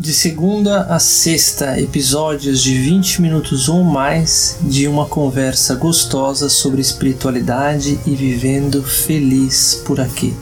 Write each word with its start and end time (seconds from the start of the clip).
De 0.00 0.14
segunda 0.14 0.84
a 0.84 0.98
sexta, 0.98 1.78
episódios 1.78 2.62
de 2.62 2.72
20 2.72 3.20
minutos 3.20 3.68
ou 3.68 3.84
mais 3.84 4.58
de 4.62 4.88
uma 4.88 5.04
conversa 5.04 5.74
gostosa 5.74 6.48
sobre 6.48 6.80
espiritualidade 6.80 8.00
e 8.06 8.14
vivendo 8.14 8.82
feliz 8.82 9.82
por 9.84 10.00
aqui. 10.00 10.34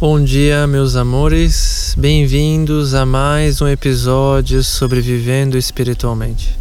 Bom 0.00 0.24
dia, 0.24 0.66
meus 0.66 0.96
amores. 0.96 1.94
Bem-vindos 1.98 2.94
a 2.94 3.04
mais 3.04 3.60
um 3.60 3.68
episódio 3.68 4.64
sobre 4.64 5.02
vivendo 5.02 5.58
espiritualmente. 5.58 6.58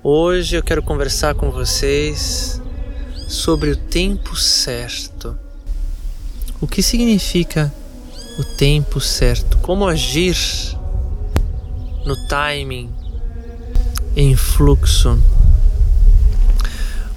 Hoje 0.00 0.54
eu 0.54 0.62
quero 0.62 0.80
conversar 0.80 1.34
com 1.34 1.50
vocês 1.50 2.62
sobre 3.26 3.72
o 3.72 3.76
tempo 3.76 4.36
certo 4.36 5.47
o 6.60 6.66
que 6.66 6.82
significa 6.82 7.72
o 8.38 8.44
tempo 8.56 9.00
certo? 9.00 9.58
Como 9.58 9.86
agir 9.86 10.36
no 12.04 12.16
timing, 12.28 12.90
em 14.16 14.34
fluxo? 14.34 15.22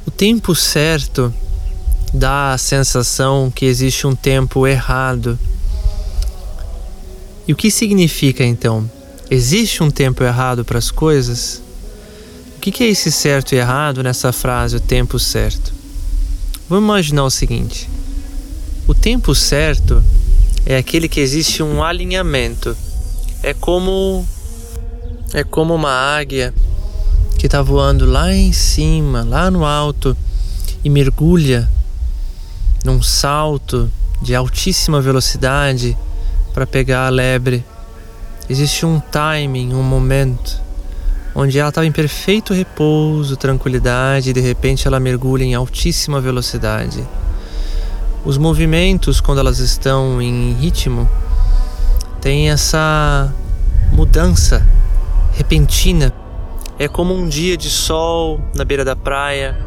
O 0.06 0.12
tempo 0.12 0.54
certo 0.54 1.34
dá 2.14 2.54
a 2.54 2.58
sensação 2.58 3.50
que 3.50 3.66
existe 3.66 4.06
um 4.06 4.16
tempo 4.16 4.68
errado. 4.68 5.40
E 7.48 7.54
o 7.54 7.56
que 7.56 7.72
significa 7.72 8.44
então? 8.44 8.90
Existe 9.30 9.82
um 9.82 9.90
tempo 9.90 10.24
errado 10.24 10.64
para 10.64 10.78
as 10.78 10.92
coisas? 10.92 11.62
O 12.58 12.60
que 12.60 12.84
é 12.84 12.88
esse 12.88 13.12
certo 13.12 13.54
e 13.54 13.58
errado 13.58 14.04
nessa 14.04 14.32
frase, 14.32 14.76
o 14.76 14.80
tempo 14.80 15.18
certo? 15.18 15.74
Vamos 16.70 16.84
imaginar 16.84 17.24
o 17.24 17.32
seguinte: 17.32 17.90
o 18.92 18.94
tempo 18.94 19.34
certo 19.34 20.04
é 20.66 20.76
aquele 20.76 21.08
que 21.08 21.22
existe 21.22 21.64
um 21.64 21.82
alinhamento. 21.82 22.76
É 23.42 23.54
como 23.54 24.26
é 25.34 25.46
como 25.46 25.74
uma 25.74 25.94
águia 25.94 26.54
que 27.40 27.46
está 27.46 27.62
voando 27.62 28.06
lá 28.06 28.34
em 28.34 28.52
cima, 28.52 29.24
lá 29.24 29.50
no 29.50 29.64
alto 29.64 30.16
e 30.84 30.90
mergulha 30.90 31.70
num 32.84 33.02
salto 33.02 33.90
de 34.22 34.36
altíssima 34.36 35.00
velocidade 35.00 35.98
para 36.54 36.68
pegar 36.68 37.08
a 37.08 37.10
lebre. 37.10 37.64
Existe 38.50 38.86
um 38.86 39.00
timing, 39.00 39.74
um 39.74 39.84
momento 39.84 40.62
onde 41.34 41.58
ela 41.58 41.70
estava 41.70 41.88
em 41.88 41.94
perfeito 41.94 42.54
repouso, 42.54 43.38
tranquilidade 43.38 44.32
e 44.32 44.34
de 44.34 44.42
repente 44.42 44.86
ela 44.86 45.00
mergulha 45.00 45.46
em 45.46 45.56
altíssima 45.56 46.20
velocidade. 46.20 47.08
Os 48.24 48.38
movimentos, 48.38 49.20
quando 49.20 49.40
elas 49.40 49.58
estão 49.58 50.22
em 50.22 50.54
ritmo, 50.54 51.10
tem 52.22 52.52
essa 52.52 53.34
mudança 53.92 54.64
repentina. 55.34 56.14
É 56.78 56.88
como 56.88 57.16
um 57.16 57.28
dia 57.28 57.58
de 57.58 57.68
sol 57.68 58.40
na 58.54 58.64
beira 58.64 58.86
da 58.86 58.96
praia 58.96 59.58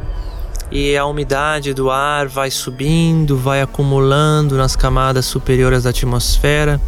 e 0.70 0.96
a 0.96 1.04
umidade 1.04 1.74
do 1.74 1.90
ar 1.90 2.28
vai 2.28 2.48
subindo, 2.48 3.36
vai 3.36 3.60
acumulando 3.60 4.56
nas 4.56 4.76
camadas 4.76 5.26
superiores 5.26 5.82
da 5.82 5.90
atmosfera 5.90 6.80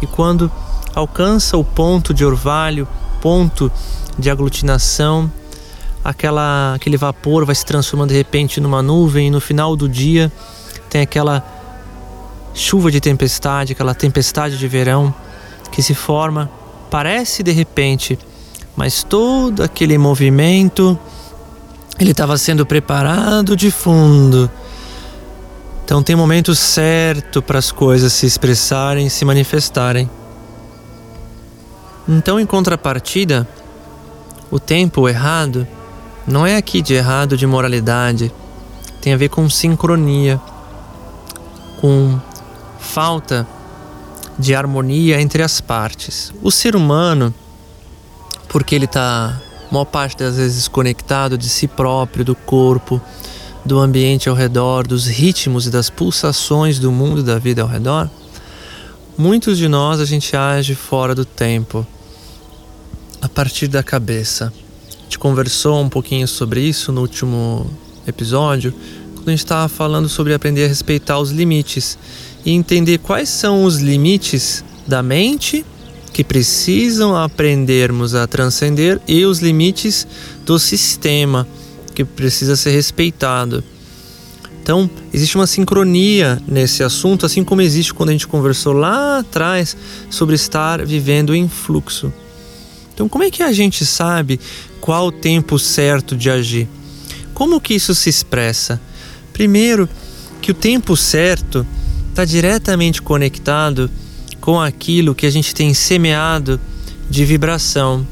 e 0.00 0.06
quando 0.06 0.50
alcança 0.94 1.58
o 1.58 1.64
ponto 1.64 2.14
de 2.14 2.24
orvalho, 2.24 2.88
ponto 3.20 3.70
de 4.18 4.30
aglutinação, 4.30 5.30
aquela, 6.02 6.72
aquele 6.74 6.96
vapor 6.96 7.44
vai 7.44 7.54
se 7.54 7.66
transformando 7.66 8.10
de 8.10 8.16
repente 8.16 8.62
numa 8.62 8.82
nuvem 8.82 9.28
e 9.28 9.30
no 9.30 9.42
final 9.42 9.76
do 9.76 9.86
dia 9.86 10.32
tem 10.92 11.00
aquela 11.00 11.42
chuva 12.52 12.90
de 12.90 13.00
tempestade, 13.00 13.72
aquela 13.72 13.94
tempestade 13.94 14.58
de 14.58 14.68
verão 14.68 15.14
que 15.70 15.82
se 15.82 15.94
forma, 15.94 16.50
parece 16.90 17.42
de 17.42 17.50
repente, 17.50 18.18
mas 18.76 19.02
todo 19.02 19.62
aquele 19.62 19.96
movimento 19.96 20.98
ele 21.98 22.10
estava 22.10 22.36
sendo 22.36 22.66
preparado 22.66 23.56
de 23.56 23.70
fundo. 23.70 24.50
Então 25.82 26.02
tem 26.02 26.14
momento 26.14 26.54
certo 26.54 27.40
para 27.40 27.58
as 27.58 27.72
coisas 27.72 28.12
se 28.12 28.26
expressarem, 28.26 29.08
se 29.08 29.24
manifestarem. 29.24 30.10
Então, 32.06 32.38
em 32.38 32.44
contrapartida, 32.44 33.48
o 34.50 34.60
tempo 34.60 35.08
errado 35.08 35.66
não 36.26 36.46
é 36.46 36.56
aqui 36.56 36.82
de 36.82 36.92
errado 36.92 37.34
de 37.34 37.46
moralidade, 37.46 38.30
tem 39.00 39.14
a 39.14 39.16
ver 39.16 39.30
com 39.30 39.48
sincronia 39.48 40.38
com 41.82 42.16
falta 42.78 43.44
de 44.38 44.54
harmonia 44.54 45.20
entre 45.20 45.42
as 45.42 45.60
partes. 45.60 46.32
O 46.40 46.50
ser 46.52 46.76
humano, 46.76 47.34
porque 48.48 48.76
ele 48.76 48.84
está 48.84 49.42
maior 49.68 49.84
parte 49.86 50.18
das 50.18 50.36
vezes 50.36 50.58
desconectado 50.58 51.36
de 51.36 51.48
si 51.48 51.66
próprio, 51.66 52.24
do 52.24 52.36
corpo, 52.36 53.00
do 53.64 53.80
ambiente 53.80 54.28
ao 54.28 54.34
redor, 54.34 54.86
dos 54.86 55.08
ritmos 55.08 55.66
e 55.66 55.70
das 55.70 55.90
pulsações 55.90 56.78
do 56.78 56.92
mundo 56.92 57.20
e 57.20 57.24
da 57.24 57.38
vida 57.38 57.62
ao 57.62 57.68
redor, 57.68 58.08
muitos 59.18 59.58
de 59.58 59.66
nós 59.66 59.98
a 59.98 60.04
gente 60.04 60.36
age 60.36 60.76
fora 60.76 61.16
do 61.16 61.24
tempo, 61.24 61.84
a 63.20 63.28
partir 63.28 63.66
da 63.66 63.82
cabeça. 63.82 64.52
A 65.00 65.02
gente 65.02 65.18
conversou 65.18 65.80
um 65.80 65.88
pouquinho 65.88 66.28
sobre 66.28 66.60
isso 66.60 66.92
no 66.92 67.00
último 67.00 67.68
episódio, 68.06 68.72
quando 69.22 69.28
a 69.28 69.32
gente 69.32 69.44
estava 69.44 69.68
falando 69.68 70.08
sobre 70.08 70.34
aprender 70.34 70.64
a 70.64 70.68
respeitar 70.68 71.18
os 71.18 71.30
limites 71.30 71.96
e 72.44 72.50
entender 72.50 72.98
quais 72.98 73.28
são 73.28 73.64
os 73.64 73.78
limites 73.78 74.64
da 74.84 75.00
mente 75.00 75.64
que 76.12 76.24
precisam 76.24 77.16
aprendermos 77.16 78.16
a 78.16 78.26
transcender 78.26 79.00
e 79.06 79.24
os 79.24 79.38
limites 79.38 80.06
do 80.44 80.58
sistema 80.58 81.46
que 81.94 82.04
precisa 82.04 82.56
ser 82.56 82.72
respeitado. 82.72 83.62
Então, 84.60 84.90
existe 85.12 85.36
uma 85.36 85.46
sincronia 85.46 86.40
nesse 86.46 86.82
assunto, 86.82 87.24
assim 87.24 87.44
como 87.44 87.62
existe 87.62 87.94
quando 87.94 88.08
a 88.08 88.12
gente 88.12 88.26
conversou 88.26 88.72
lá 88.72 89.18
atrás 89.18 89.76
sobre 90.10 90.34
estar 90.34 90.84
vivendo 90.84 91.34
em 91.34 91.48
fluxo. 91.48 92.12
Então, 92.92 93.08
como 93.08 93.24
é 93.24 93.30
que 93.30 93.42
a 93.42 93.52
gente 93.52 93.86
sabe 93.86 94.38
qual 94.80 95.06
o 95.06 95.12
tempo 95.12 95.58
certo 95.58 96.16
de 96.16 96.28
agir? 96.28 96.68
Como 97.32 97.60
que 97.60 97.74
isso 97.74 97.94
se 97.94 98.10
expressa? 98.10 98.80
Primeiro, 99.32 99.88
que 100.40 100.50
o 100.50 100.54
tempo 100.54 100.96
certo 100.96 101.66
está 102.10 102.24
diretamente 102.24 103.00
conectado 103.00 103.90
com 104.40 104.60
aquilo 104.60 105.14
que 105.14 105.24
a 105.24 105.30
gente 105.30 105.54
tem 105.54 105.72
semeado 105.72 106.60
de 107.08 107.24
vibração. 107.24 108.06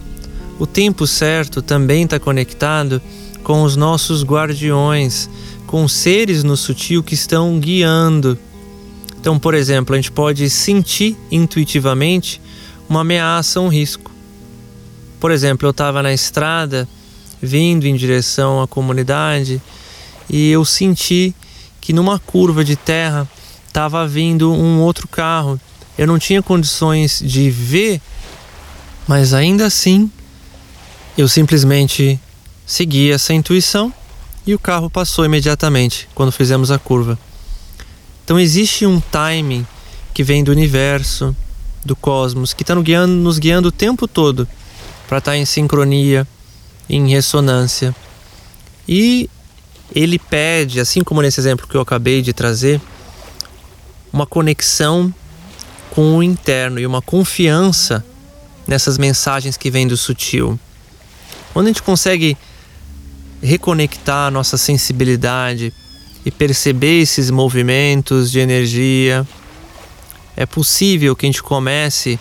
O 0.59 0.67
tempo 0.67 1.07
certo 1.07 1.61
também 1.61 2.05
está 2.05 2.19
conectado 2.19 3.03
com 3.43 3.63
os 3.63 3.77
nossos 3.77 4.23
guardiões, 4.23 5.29
com 5.67 5.87
seres 5.89 6.45
no 6.45 6.57
sutil 6.57 7.03
que 7.03 7.15
estão 7.15 7.59
guiando. 7.59 8.39
Então, 9.21 9.39
por 9.39 9.55
exemplo, 9.55 9.95
a 9.95 9.99
gente 9.99 10.13
pode 10.13 10.49
sentir 10.49 11.17
intuitivamente 11.31 12.41
uma 12.89 13.01
ameaça, 13.01 13.61
um 13.61 13.69
risco. 13.69 14.11
Por 15.19 15.31
exemplo, 15.31 15.67
eu 15.67 15.71
estava 15.71 16.03
na 16.03 16.13
estrada, 16.13 16.89
vindo 17.43 17.87
em 17.87 17.95
direção 17.95 18.63
à 18.63 18.69
comunidade 18.69 19.61
e 20.31 20.49
eu 20.51 20.65
senti 20.65 21.35
que 21.81 21.93
numa 21.93 22.19
curva 22.19 22.65
de 22.65 22.77
terra 22.77 23.29
estava 23.67 24.07
vindo 24.07 24.53
um 24.53 24.81
outro 24.81 25.09
carro. 25.09 25.61
Eu 25.99 26.07
não 26.07 26.19
tinha 26.19 26.41
condições 26.41 27.21
de 27.25 27.51
ver, 27.51 28.01
mas 29.09 29.35
ainda 29.35 29.67
assim 29.67 30.11
eu 31.19 31.29
simplesmente 31.29 32.19
segui 32.65 33.11
essa 33.11 33.35
intuição 33.35 33.93
e 34.47 34.55
o 34.55 34.59
carro 34.59 34.89
passou 34.89 35.25
imediatamente 35.25 36.09
quando 36.15 36.31
fizemos 36.31 36.71
a 36.71 36.79
curva. 36.79 37.19
Então 38.25 38.39
existe 38.39 38.87
um 38.87 39.01
timing 39.01 39.67
que 40.15 40.23
vem 40.23 40.45
do 40.45 40.53
universo, 40.53 41.35
do 41.85 41.97
cosmos, 41.97 42.55
que 42.55 42.63
está 42.63 42.75
nos 42.75 42.85
guiando, 42.85 43.13
nos 43.15 43.39
guiando 43.39 43.69
o 43.69 43.73
tempo 43.73 44.07
todo 44.07 44.47
para 45.09 45.19
estar 45.19 45.33
tá 45.33 45.37
em 45.37 45.45
sincronia, 45.45 46.27
em 46.89 47.09
ressonância. 47.09 47.95
E 48.89 49.29
ele 49.95 50.19
pede, 50.19 50.81
assim 50.81 51.03
como 51.03 51.23
nesse 51.23 51.41
exemplo 51.41 51.67
que 51.67 51.77
eu 51.77 51.81
acabei 51.81 52.23
de 52.23 52.33
trazer, 52.33 52.81
uma 54.13 54.27
conexão 54.27 55.13
com 55.91 56.17
o 56.17 56.23
interno 56.23 56.79
e 56.79 56.87
uma 56.87 57.03
confiança 57.03 58.05
nessas 58.67 58.99
mensagens 58.99 59.57
que 59.57 59.71
vêm 59.71 59.87
do 59.87 59.97
sutil. 59.97 60.59
Quando 61.53 61.67
a 61.67 61.69
gente 61.71 61.83
consegue 61.83 62.37
reconectar 63.43 64.29
a 64.29 64.31
nossa 64.31 64.57
sensibilidade 64.57 65.73
e 66.25 66.31
perceber 66.31 67.01
esses 67.01 67.31
movimentos 67.31 68.31
de 68.31 68.39
energia, 68.39 69.27
é 70.37 70.47
possível 70.47 71.17
que 71.17 71.27
a 71.27 71.29
gente 71.29 71.43
comece 71.43 72.19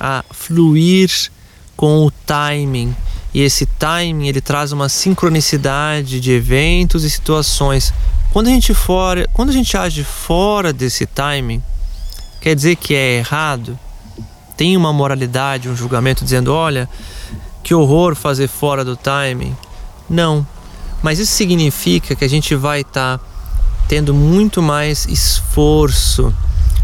a 0.00 0.24
fluir 0.30 1.30
com 1.76 2.04
o 2.04 2.10
timing 2.10 2.94
e 3.38 3.42
esse 3.42 3.66
timing 3.66 4.26
ele 4.26 4.40
traz 4.40 4.72
uma 4.72 4.88
sincronicidade 4.88 6.18
de 6.18 6.32
eventos 6.32 7.04
e 7.04 7.10
situações. 7.10 7.94
Quando 8.32 8.48
a 8.48 8.50
gente 8.50 8.74
fora, 8.74 9.28
quando 9.32 9.50
a 9.50 9.52
gente 9.52 9.76
age 9.76 10.02
fora 10.02 10.72
desse 10.72 11.06
timing, 11.06 11.62
quer 12.40 12.56
dizer 12.56 12.74
que 12.74 12.96
é 12.96 13.18
errado? 13.18 13.78
Tem 14.56 14.76
uma 14.76 14.92
moralidade, 14.92 15.68
um 15.68 15.76
julgamento 15.76 16.24
dizendo, 16.24 16.52
olha, 16.52 16.88
que 17.62 17.72
horror 17.72 18.16
fazer 18.16 18.48
fora 18.48 18.84
do 18.84 18.96
timing? 18.96 19.56
Não. 20.10 20.44
Mas 21.00 21.20
isso 21.20 21.30
significa 21.30 22.16
que 22.16 22.24
a 22.24 22.28
gente 22.28 22.56
vai 22.56 22.80
estar 22.80 23.18
tá 23.18 23.24
tendo 23.86 24.12
muito 24.12 24.60
mais 24.60 25.06
esforço, 25.06 26.34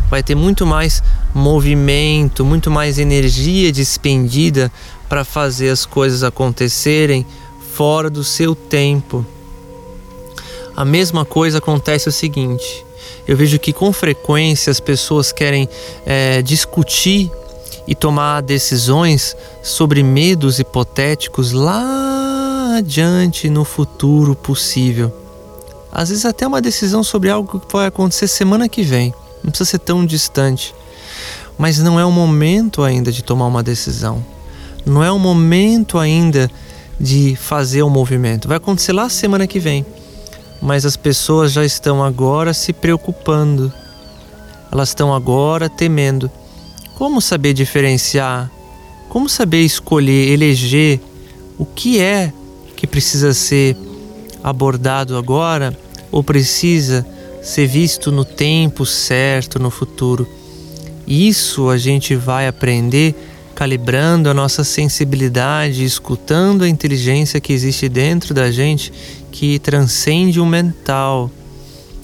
vai 0.09 0.23
ter 0.23 0.37
muito 0.37 0.65
mais 0.65 1.03
movimento, 1.35 2.45
muito 2.45 2.71
mais 2.71 2.97
energia 2.97 3.73
despendida 3.73 4.71
para 5.09 5.25
fazer 5.25 5.71
as 5.71 5.85
coisas 5.85 6.23
acontecerem 6.23 7.27
fora 7.75 8.09
do 8.09 8.23
seu 8.23 8.55
tempo. 8.55 9.25
A 10.77 10.85
mesma 10.85 11.25
coisa 11.25 11.59
acontece 11.59 12.09
o 12.09 12.12
seguinte: 12.12 12.85
eu 13.27 13.37
vejo 13.37 13.59
que 13.59 13.73
com 13.73 13.93
frequência 13.93 14.71
as 14.71 14.81
pessoas 14.81 15.33
querem 15.33 15.69
é, 16.05 16.43
discutir 16.43 17.31
e 17.87 17.95
tomar 17.95 18.41
decisões 18.41 19.37
sobre 19.62 20.03
medos 20.03 20.59
hipotéticos 20.59 21.53
lá 21.53 22.77
adiante 22.77 23.49
no 23.49 23.65
futuro 23.65 24.35
possível. 24.35 25.12
Às 25.93 26.09
vezes, 26.09 26.25
até 26.25 26.47
uma 26.47 26.61
decisão 26.61 27.05
sobre 27.05 27.31
algo 27.31 27.61
que 27.61 27.73
vai 27.73 27.87
acontecer 27.87 28.27
semana 28.27 28.69
que 28.69 28.83
vem, 28.83 29.15
não 29.43 29.51
precisa 29.51 29.71
ser 29.71 29.79
tão 29.79 30.05
distante. 30.05 30.75
Mas 31.56 31.79
não 31.79 32.01
é 32.01 32.05
o 32.05 32.11
momento 32.11 32.83
ainda 32.83 33.12
de 33.12 33.23
tomar 33.23 33.47
uma 33.47 33.62
decisão, 33.62 34.25
não 34.85 35.03
é 35.03 35.11
o 35.11 35.19
momento 35.19 35.99
ainda 35.99 36.51
de 36.99 37.37
fazer 37.37 37.83
o 37.83 37.87
um 37.87 37.91
movimento. 37.91 38.49
Vai 38.49 38.57
acontecer 38.57 38.93
lá 38.93 39.09
semana 39.09 39.47
que 39.47 39.59
vem, 39.59 39.85
mas 40.61 40.85
as 40.85 40.97
pessoas 40.97 41.53
já 41.53 41.65
estão 41.65 42.03
agora 42.03 42.55
se 42.55 42.73
preocupando, 42.73 43.73
elas 44.71 44.91
estão 44.91 45.15
agora 45.15 45.69
temendo. 45.69 46.31
Como 46.97 47.21
saber 47.21 47.53
diferenciar? 47.53 48.51
Como 49.09 49.29
saber 49.29 49.63
escolher, 49.63 50.31
eleger 50.31 51.01
o 51.59 51.65
que 51.65 52.01
é 52.01 52.33
que 52.77 52.87
precisa 52.87 53.33
ser 53.33 53.77
abordado 54.43 55.17
agora 55.17 55.77
ou 56.11 56.23
precisa 56.23 57.07
ser 57.43 57.67
visto 57.67 58.11
no 58.11 58.25
tempo 58.25 58.85
certo, 58.85 59.59
no 59.59 59.71
futuro? 59.71 60.27
Isso 61.07 61.69
a 61.69 61.77
gente 61.77 62.15
vai 62.15 62.49
aprender 62.49 63.15
calibrando 63.55 64.29
a 64.29 64.35
nossa 64.35 64.65
sensibilidade, 64.65 65.85
escutando 65.85 66.65
a 66.65 66.69
inteligência 66.69 67.41
que 67.41 67.53
existe 67.53 67.89
dentro 67.89 68.35
da 68.35 68.51
gente 68.51 68.93
que 69.31 69.59
transcende 69.59 70.41
o 70.41 70.47
mental. 70.47 71.31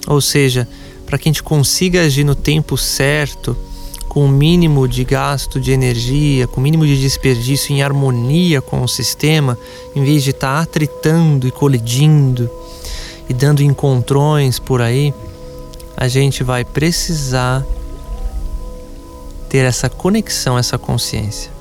Ou 0.07 0.21
seja, 0.21 0.67
para 1.05 1.17
que 1.17 1.27
a 1.27 1.31
gente 1.31 1.43
consiga 1.43 2.01
agir 2.01 2.23
no 2.23 2.35
tempo 2.35 2.77
certo 2.77 3.55
com 4.07 4.25
o 4.25 4.29
mínimo 4.29 4.87
de 4.87 5.05
gasto 5.05 5.59
de 5.59 5.71
energia, 5.71 6.47
com 6.47 6.59
o 6.59 6.63
mínimo 6.63 6.85
de 6.85 6.99
desperdício 6.99 7.73
em 7.73 7.81
harmonia 7.81 8.61
com 8.61 8.81
o 8.81 8.87
sistema, 8.87 9.57
em 9.95 10.03
vez 10.03 10.23
de 10.23 10.31
estar 10.31 10.55
tá 10.55 10.61
atritando 10.61 11.47
e 11.47 11.51
colidindo 11.51 12.49
e 13.29 13.33
dando 13.33 13.63
encontrões 13.63 14.59
por 14.59 14.81
aí, 14.81 15.13
a 15.95 16.07
gente 16.07 16.43
vai 16.43 16.65
precisar 16.65 17.65
ter 19.51 19.65
essa 19.65 19.89
conexão, 19.89 20.57
essa 20.57 20.77
consciência. 20.77 21.51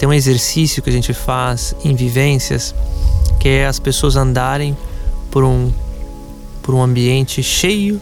Tem 0.00 0.08
um 0.08 0.12
exercício 0.12 0.82
que 0.82 0.90
a 0.90 0.92
gente 0.92 1.14
faz 1.14 1.76
em 1.84 1.94
vivências 1.94 2.74
que 3.38 3.48
é 3.48 3.66
as 3.66 3.78
pessoas 3.78 4.16
andarem 4.16 4.76
por 5.30 5.44
um 5.44 5.72
por 6.60 6.74
um 6.74 6.82
ambiente 6.82 7.40
cheio 7.40 8.00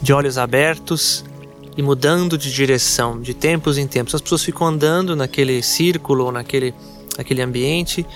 de 0.00 0.12
olhos 0.12 0.38
abertos 0.38 1.24
e 1.76 1.82
mudando 1.82 2.38
de 2.38 2.52
direção 2.52 3.20
de 3.20 3.34
tempos 3.34 3.78
em 3.78 3.86
tempos. 3.88 4.14
As 4.14 4.20
pessoas 4.20 4.44
ficam 4.44 4.68
andando 4.68 5.16
naquele 5.16 5.60
círculo 5.60 6.30
naquele, 6.30 6.72
naquele 7.18 7.42
ambiente 7.42 8.06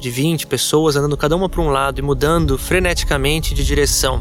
de 0.00 0.10
20 0.10 0.48
pessoas, 0.48 0.96
andando 0.96 1.16
cada 1.16 1.36
uma 1.36 1.48
para 1.48 1.60
um 1.60 1.68
lado 1.68 2.00
e 2.00 2.02
mudando 2.02 2.58
freneticamente 2.58 3.54
de 3.54 3.64
direção 3.64 4.20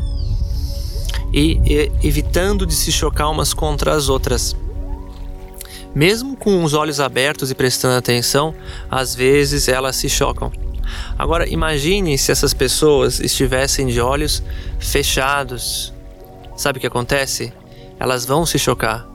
e, 1.34 1.60
e 1.66 1.92
evitando 2.08 2.64
de 2.64 2.76
se 2.76 2.92
chocar 2.92 3.32
umas 3.32 3.56
contra 3.56 3.96
as 3.96 4.08
outras. 4.08 4.56
Mesmo 5.98 6.38
com 6.38 6.64
os 6.64 6.74
olhos 6.74 7.00
abertos 7.00 7.50
e 7.50 7.56
prestando 7.56 7.98
atenção, 7.98 8.54
às 8.90 9.16
vezes 9.16 9.68
elas 9.68 9.96
se 9.96 10.08
chocam. 10.08 10.52
Agora 11.18 11.50
imagine 11.50 12.18
se 12.18 12.32
essas 12.32 12.54
pessoas 12.54 13.20
estivessem 13.20 13.88
de 13.88 14.00
olhos 14.00 14.44
fechados. 14.80 15.94
Sabe 16.56 16.78
o 16.78 16.82
que 16.82 16.88
acontece? 16.88 17.52
elas 18.00 18.26
vão 18.26 18.46
se 18.46 18.60
chocar 18.60 19.08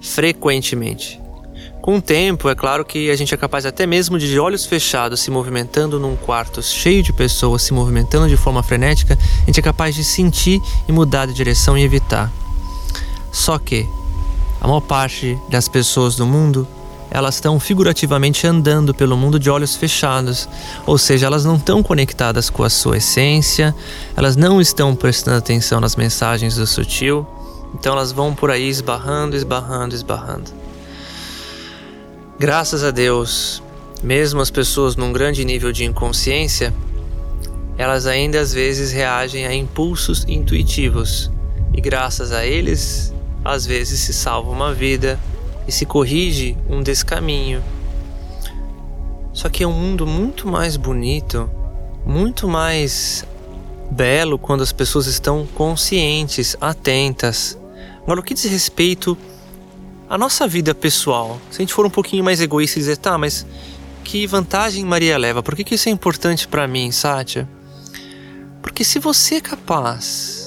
frequentemente. 0.00 1.20
Com 1.82 1.96
o 1.96 2.02
tempo, 2.02 2.48
é 2.48 2.54
claro 2.54 2.84
que 2.84 3.10
a 3.10 3.16
gente 3.16 3.32
é 3.32 3.36
capaz 3.36 3.64
até 3.64 3.86
mesmo 3.86 4.18
de, 4.18 4.28
de 4.28 4.38
olhos 4.38 4.66
fechados, 4.66 5.20
se 5.20 5.30
movimentando 5.30 5.98
num 5.98 6.14
quarto 6.14 6.62
cheio 6.62 7.02
de 7.02 7.12
pessoas, 7.12 7.62
se 7.62 7.72
movimentando 7.72 8.28
de 8.28 8.36
forma 8.36 8.62
frenética, 8.62 9.18
a 9.42 9.46
gente 9.46 9.60
é 9.60 9.62
capaz 9.62 9.94
de 9.94 10.04
sentir 10.04 10.60
e 10.86 10.92
mudar 10.92 11.26
de 11.26 11.32
direção 11.32 11.78
e 11.78 11.82
evitar. 11.82 12.30
Só 13.32 13.58
que 13.58 13.88
a 14.60 14.66
maior 14.66 14.80
parte 14.80 15.38
das 15.48 15.68
pessoas 15.68 16.16
do 16.16 16.26
mundo, 16.26 16.66
elas 17.10 17.36
estão 17.36 17.58
figurativamente 17.58 18.46
andando 18.46 18.94
pelo 18.94 19.16
mundo 19.16 19.38
de 19.38 19.50
olhos 19.50 19.74
fechados, 19.74 20.48
ou 20.86 20.96
seja, 20.96 21.26
elas 21.26 21.44
não 21.44 21.56
estão 21.56 21.82
conectadas 21.82 22.48
com 22.48 22.62
a 22.62 22.70
sua 22.70 22.98
essência, 22.98 23.74
elas 24.16 24.36
não 24.36 24.60
estão 24.60 24.94
prestando 24.94 25.38
atenção 25.38 25.80
nas 25.80 25.96
mensagens 25.96 26.54
do 26.56 26.66
sutil. 26.66 27.26
Então 27.74 27.92
elas 27.92 28.12
vão 28.12 28.34
por 28.34 28.50
aí 28.50 28.68
esbarrando, 28.68 29.34
esbarrando, 29.36 29.94
esbarrando. 29.94 30.50
Graças 32.38 32.84
a 32.84 32.90
Deus, 32.90 33.62
mesmo 34.02 34.40
as 34.40 34.50
pessoas 34.50 34.96
num 34.96 35.12
grande 35.12 35.44
nível 35.44 35.72
de 35.72 35.84
inconsciência, 35.84 36.72
elas 37.76 38.06
ainda 38.06 38.40
às 38.40 38.52
vezes 38.52 38.92
reagem 38.92 39.46
a 39.46 39.54
impulsos 39.54 40.24
intuitivos. 40.28 41.30
E 41.72 41.80
graças 41.80 42.32
a 42.32 42.44
eles, 42.44 43.12
às 43.44 43.64
vezes 43.64 44.00
se 44.00 44.12
salva 44.12 44.50
uma 44.50 44.72
vida 44.72 45.18
e 45.66 45.72
se 45.72 45.86
corrige 45.86 46.56
um 46.68 46.82
descaminho. 46.82 47.62
Só 49.32 49.48
que 49.48 49.62
é 49.62 49.66
um 49.66 49.72
mundo 49.72 50.06
muito 50.06 50.48
mais 50.48 50.76
bonito, 50.76 51.50
muito 52.04 52.48
mais 52.48 53.24
belo 53.90 54.38
quando 54.38 54.62
as 54.62 54.72
pessoas 54.72 55.06
estão 55.06 55.46
conscientes, 55.54 56.56
atentas, 56.60 57.58
Agora, 58.02 58.20
o 58.20 58.22
que 58.22 58.34
diz 58.34 58.44
respeito 58.44 59.16
à 60.08 60.18
nossa 60.18 60.48
vida 60.48 60.74
pessoal, 60.74 61.40
se 61.50 61.58
a 61.58 61.60
gente 61.62 61.72
for 61.72 61.86
um 61.86 61.90
pouquinho 61.90 62.24
mais 62.24 62.40
egoísta 62.40 62.78
e 62.78 62.82
dizer, 62.82 62.96
tá, 62.96 63.16
mas 63.16 63.46
que 64.02 64.26
vantagem 64.26 64.84
Maria 64.84 65.16
leva? 65.16 65.42
Por 65.42 65.54
que, 65.54 65.62
que 65.62 65.74
isso 65.74 65.88
é 65.88 65.92
importante 65.92 66.48
para 66.48 66.66
mim, 66.66 66.90
Sátia? 66.90 67.48
Porque 68.62 68.82
se 68.82 68.98
você 68.98 69.36
é 69.36 69.40
capaz 69.40 70.39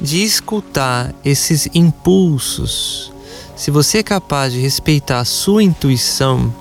de 0.00 0.22
escutar 0.22 1.14
esses 1.24 1.68
impulsos, 1.74 3.12
se 3.54 3.70
você 3.70 3.98
é 3.98 4.02
capaz 4.02 4.52
de 4.52 4.60
respeitar 4.60 5.20
a 5.20 5.24
sua 5.24 5.62
intuição, 5.62 6.54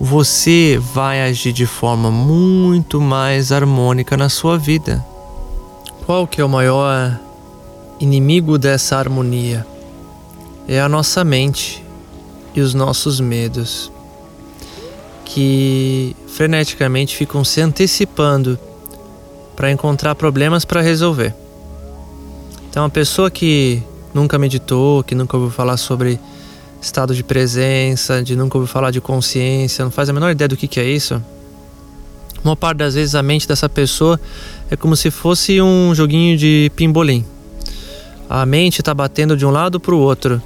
você 0.00 0.80
vai 0.94 1.22
agir 1.22 1.52
de 1.52 1.66
forma 1.66 2.10
muito 2.10 3.00
mais 3.00 3.52
harmônica 3.52 4.16
na 4.16 4.28
sua 4.28 4.58
vida. 4.58 5.04
Qual 6.06 6.26
que 6.26 6.40
é 6.40 6.44
o 6.44 6.48
maior 6.48 7.20
inimigo 8.00 8.58
dessa 8.58 8.96
harmonia 8.96 9.64
é 10.66 10.80
a 10.80 10.88
nossa 10.88 11.22
mente 11.22 11.84
e 12.54 12.60
os 12.60 12.74
nossos 12.74 13.20
medos, 13.20 13.92
que 15.24 16.16
freneticamente 16.26 17.16
ficam 17.16 17.44
se 17.44 17.60
antecipando 17.60 18.58
para 19.54 19.70
encontrar 19.70 20.14
problemas 20.14 20.64
para 20.64 20.80
resolver. 20.80 21.41
Então, 22.72 22.86
a 22.86 22.88
pessoa 22.88 23.30
que 23.30 23.82
nunca 24.14 24.38
meditou, 24.38 25.04
que 25.04 25.14
nunca 25.14 25.36
ouviu 25.36 25.52
falar 25.52 25.76
sobre 25.76 26.18
estado 26.80 27.14
de 27.14 27.22
presença, 27.22 28.22
de 28.22 28.34
nunca 28.34 28.56
ouviu 28.56 28.66
falar 28.66 28.90
de 28.90 28.98
consciência, 28.98 29.84
não 29.84 29.92
faz 29.92 30.08
a 30.08 30.12
menor 30.14 30.30
ideia 30.30 30.48
do 30.48 30.56
que, 30.56 30.66
que 30.66 30.80
é 30.80 30.84
isso. 30.88 31.22
Uma 32.42 32.56
parte 32.56 32.78
das 32.78 32.94
vezes 32.94 33.14
a 33.14 33.22
mente 33.22 33.46
dessa 33.46 33.68
pessoa 33.68 34.18
é 34.70 34.74
como 34.74 34.96
se 34.96 35.10
fosse 35.10 35.60
um 35.60 35.94
joguinho 35.94 36.34
de 36.38 36.72
pimbolim. 36.74 37.26
A 38.26 38.46
mente 38.46 38.80
está 38.80 38.94
batendo 38.94 39.36
de 39.36 39.44
um 39.44 39.50
lado 39.50 39.78
para 39.78 39.94
o 39.94 39.98
outro. 39.98 40.40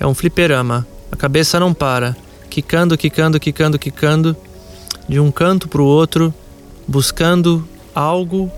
É 0.00 0.06
um 0.06 0.14
fliperama. 0.14 0.84
A 1.12 1.16
cabeça 1.16 1.60
não 1.60 1.72
para. 1.72 2.16
Quicando, 2.50 2.98
quicando, 2.98 3.38
quicando, 3.38 3.78
quicando. 3.78 4.36
De 5.08 5.20
um 5.20 5.30
canto 5.30 5.68
para 5.68 5.80
o 5.80 5.84
outro. 5.86 6.34
Buscando 6.88 7.64
algo 7.94 8.50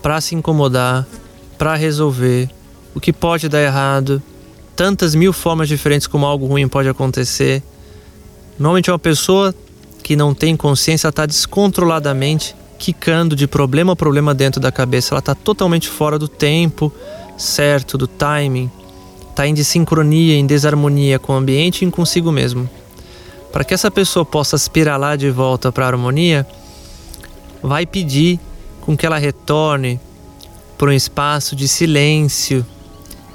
para 0.00 0.20
se 0.20 0.36
incomodar, 0.36 1.06
para 1.62 1.76
resolver. 1.76 2.50
O 2.92 2.98
que 2.98 3.12
pode 3.12 3.48
dar 3.48 3.62
errado. 3.62 4.20
Tantas 4.74 5.14
mil 5.14 5.32
formas 5.32 5.68
diferentes 5.68 6.08
como 6.08 6.26
algo 6.26 6.44
ruim 6.44 6.66
pode 6.66 6.88
acontecer. 6.88 7.62
Normalmente 8.58 8.90
uma 8.90 8.98
pessoa 8.98 9.54
que 10.02 10.16
não 10.16 10.34
tem 10.34 10.56
consciência 10.56 11.06
está 11.06 11.24
descontroladamente 11.24 12.56
quicando 12.80 13.36
de 13.36 13.46
problema 13.46 13.92
a 13.92 13.96
problema 13.96 14.34
dentro 14.34 14.60
da 14.60 14.72
cabeça. 14.72 15.14
Ela 15.14 15.20
está 15.20 15.36
totalmente 15.36 15.88
fora 15.88 16.18
do 16.18 16.26
tempo, 16.26 16.92
certo, 17.38 17.96
do 17.96 18.08
timing. 18.08 18.68
está 19.30 19.46
em 19.46 19.54
desincronia, 19.54 20.34
em 20.34 20.44
desarmonia 20.44 21.20
com 21.20 21.32
o 21.32 21.36
ambiente 21.36 21.84
e 21.84 21.90
consigo 21.92 22.32
mesmo. 22.32 22.68
Para 23.52 23.62
que 23.62 23.72
essa 23.72 23.88
pessoa 23.88 24.24
possa 24.24 24.56
aspirar 24.56 24.98
lá 24.98 25.14
de 25.14 25.30
volta 25.30 25.70
para 25.70 25.84
a 25.84 25.88
harmonia, 25.90 26.44
vai 27.62 27.86
pedir 27.86 28.40
com 28.80 28.96
que 28.96 29.06
ela 29.06 29.16
retorne 29.16 30.00
para 30.82 30.90
um 30.90 30.94
espaço 30.94 31.54
de 31.54 31.68
silêncio, 31.68 32.66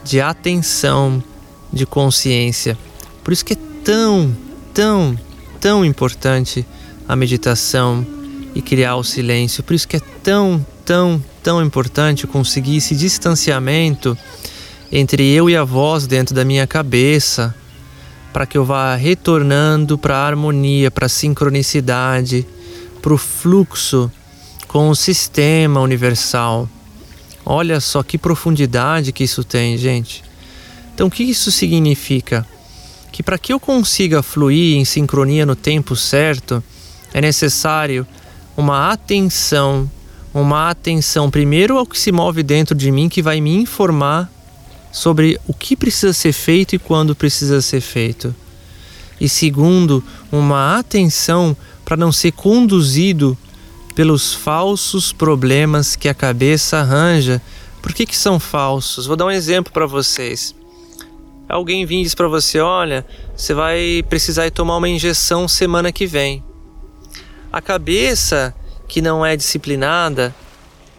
de 0.04 0.20
atenção, 0.20 1.24
de 1.72 1.86
consciência. 1.86 2.77
Por 3.24 3.32
isso 3.32 3.46
que 3.46 3.54
é 3.54 3.58
tão, 3.86 4.36
tão, 4.74 5.18
tão 5.58 5.86
importante 5.86 6.66
a 7.08 7.16
meditação 7.16 8.06
e 8.54 8.62
criar 8.62 8.98
o 8.98 9.04
silêncio. 9.04 9.63
Por 9.63 9.75
isso 9.75 9.88
que 9.88 9.96
é 9.96 10.01
tão, 10.22 10.66
tão, 10.84 11.24
tão 11.42 11.63
importante 11.63 12.27
conseguir 12.27 12.75
esse 12.75 12.94
distanciamento 12.94 14.18
entre 14.92 15.25
eu 15.32 15.50
e 15.50 15.56
a 15.56 15.63
voz 15.63 16.06
dentro 16.06 16.36
da 16.36 16.44
minha 16.44 16.68
cabeça, 16.68 17.56
para 18.34 18.46
que 18.46 18.58
eu 18.58 18.66
vá 18.66 18.94
retornando 18.94 19.98
para 19.98 20.18
a 20.18 20.27
harmonia, 20.27 20.92
para 20.92 21.06
a 21.06 21.10
sincronicidade, 21.10 22.46
para 23.01 23.13
o 23.13 23.18
fluxo 23.18 24.12
com 24.68 24.89
o 24.89 24.96
sistema 24.98 25.80
universal. 25.80 26.68
Olha 27.50 27.80
só 27.80 28.04
que 28.04 28.18
profundidade 28.18 29.13
que 29.13 29.24
isso 29.24 29.42
tem, 29.42 29.77
gente. 29.77 30.22
Então, 30.94 31.08
o 31.08 31.10
que 31.10 31.24
isso 31.24 31.50
significa? 31.50 32.46
Que 33.10 33.24
para 33.24 33.38
que 33.38 33.54
eu 33.54 33.60
consiga 33.60 34.22
fluir 34.22 34.75
em 34.75 34.84
sincronia 34.84 35.46
no 35.46 35.56
tempo 35.56 35.96
certo, 35.96 36.62
é 37.13 37.22
necessário 37.22 38.06
uma 38.58 38.92
atenção, 38.92 39.89
uma 40.34 40.70
atenção 40.70 41.32
primeiro 41.32 41.77
ao 41.77 41.86
que 41.86 41.98
se 41.98 42.12
move 42.12 42.44
dentro 42.44 42.75
de 42.75 42.92
mim, 42.92 43.08
que 43.08 43.22
vai 43.22 43.39
me 43.39 43.56
informar 43.56 44.30
sobre 44.92 45.39
o 45.48 45.54
que 45.54 45.77
precisa 45.77 46.12
ser 46.12 46.34
feito 46.34 46.75
e 46.75 46.80
quando 46.80 47.16
precisa 47.16 47.62
ser 47.62 47.80
feito. 47.80 48.36
E 49.22 49.30
segundo, 49.30 50.04
uma 50.30 50.77
atenção 50.77 51.56
para 51.86 51.96
não 51.96 52.12
ser 52.12 52.34
conduzido 52.34 53.38
pelos 53.98 54.32
falsos 54.32 55.12
problemas 55.12 55.96
que 55.96 56.08
a 56.08 56.13
cabeça 56.13 56.77
arranja. 56.77 57.42
Por 57.82 57.96
que, 57.96 58.06
que 58.06 58.16
são 58.16 58.39
falsos? 58.39 59.08
Vou 59.08 59.16
dar 59.16 59.25
um 59.25 59.32
exemplo 59.32 59.74
para 59.74 59.88
vocês. 59.88 60.54
Alguém 61.50 61.84
vem 61.84 62.01
e 62.01 62.04
diz 62.04 62.13
para 62.13 62.27
você: 62.27 62.60
olha, 62.60 63.04
você 63.36 63.56
vai 63.56 64.06
precisar 64.08 64.51
tomar 64.51 64.77
uma 64.77 64.88
injeção 64.88 65.48
semana 65.48 65.92
que 65.92 66.06
vem. 66.06 66.44
A 67.51 67.60
cabeça 67.60 68.54
que 68.88 69.01
não 69.01 69.25
é 69.25 69.36
disciplinada 69.36 70.36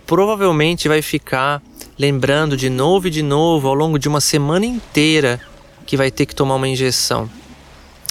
provavelmente 0.05 0.89
vai 0.89 1.01
ficar 1.01 1.63
lembrando 1.97 2.57
de 2.57 2.69
novo 2.69 3.07
e 3.07 3.11
de 3.11 3.23
novo 3.23 3.69
ao 3.69 3.75
longo 3.75 3.97
de 3.97 4.09
uma 4.09 4.21
semana 4.21 4.67
inteira 4.67 5.41
que 5.87 5.97
vai 5.97 6.11
ter 6.11 6.27
que 6.27 6.35
tomar 6.35 6.57
uma 6.57 6.67
injeção. 6.67 7.31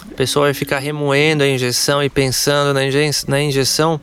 A 0.10 0.16
pessoa 0.16 0.46
vai 0.46 0.54
ficar 0.54 0.80
remoendo 0.80 1.44
a 1.44 1.48
injeção 1.48 2.02
e 2.02 2.10
pensando 2.10 2.74
na, 2.74 2.86
inje 2.86 3.12
na 3.28 3.42
injeção 3.42 4.00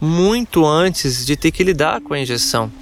muito 0.00 0.66
antes 0.66 1.26
de 1.26 1.36
ter 1.36 1.50
que 1.50 1.62
lidar 1.62 2.00
com 2.00 2.14
a 2.14 2.18
injeção. 2.18 2.72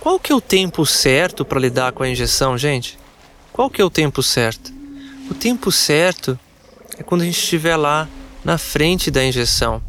Qual 0.00 0.18
que 0.18 0.32
é 0.32 0.34
o 0.34 0.40
tempo 0.40 0.84
certo 0.84 1.44
para 1.44 1.60
lidar 1.60 1.92
com 1.92 2.02
a 2.02 2.08
injeção, 2.08 2.58
gente? 2.58 2.98
Qual 3.52 3.70
que 3.70 3.80
é 3.80 3.84
o 3.84 3.90
tempo 3.90 4.22
certo? 4.22 4.72
O 5.30 5.34
tempo 5.34 5.70
certo 5.70 6.38
é 6.98 7.02
quando 7.02 7.22
a 7.22 7.24
gente 7.24 7.38
estiver 7.38 7.76
lá 7.76 8.08
na 8.44 8.58
frente 8.58 9.10
da 9.10 9.24
injeção. 9.24 9.82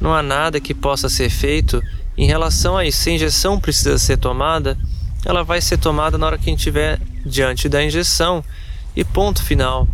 Não 0.00 0.14
há 0.14 0.22
nada 0.22 0.60
que 0.60 0.74
possa 0.74 1.08
ser 1.08 1.30
feito 1.30 1.82
em 2.18 2.26
relação 2.26 2.76
a 2.76 2.84
isso. 2.84 3.02
Se 3.02 3.10
a 3.10 3.12
injeção 3.14 3.58
precisa 3.58 3.98
ser 3.98 4.18
tomada, 4.18 4.76
ela 5.24 5.42
vai 5.42 5.60
ser 5.60 5.78
tomada 5.78 6.18
na 6.18 6.26
hora 6.26 6.36
que 6.36 6.48
a 6.48 6.50
gente 6.50 6.58
estiver 6.58 7.00
diante 7.24 7.68
da 7.68 7.82
injeção. 7.82 8.44
E 8.94 9.04
ponto 9.04 9.42
final. 9.42 9.86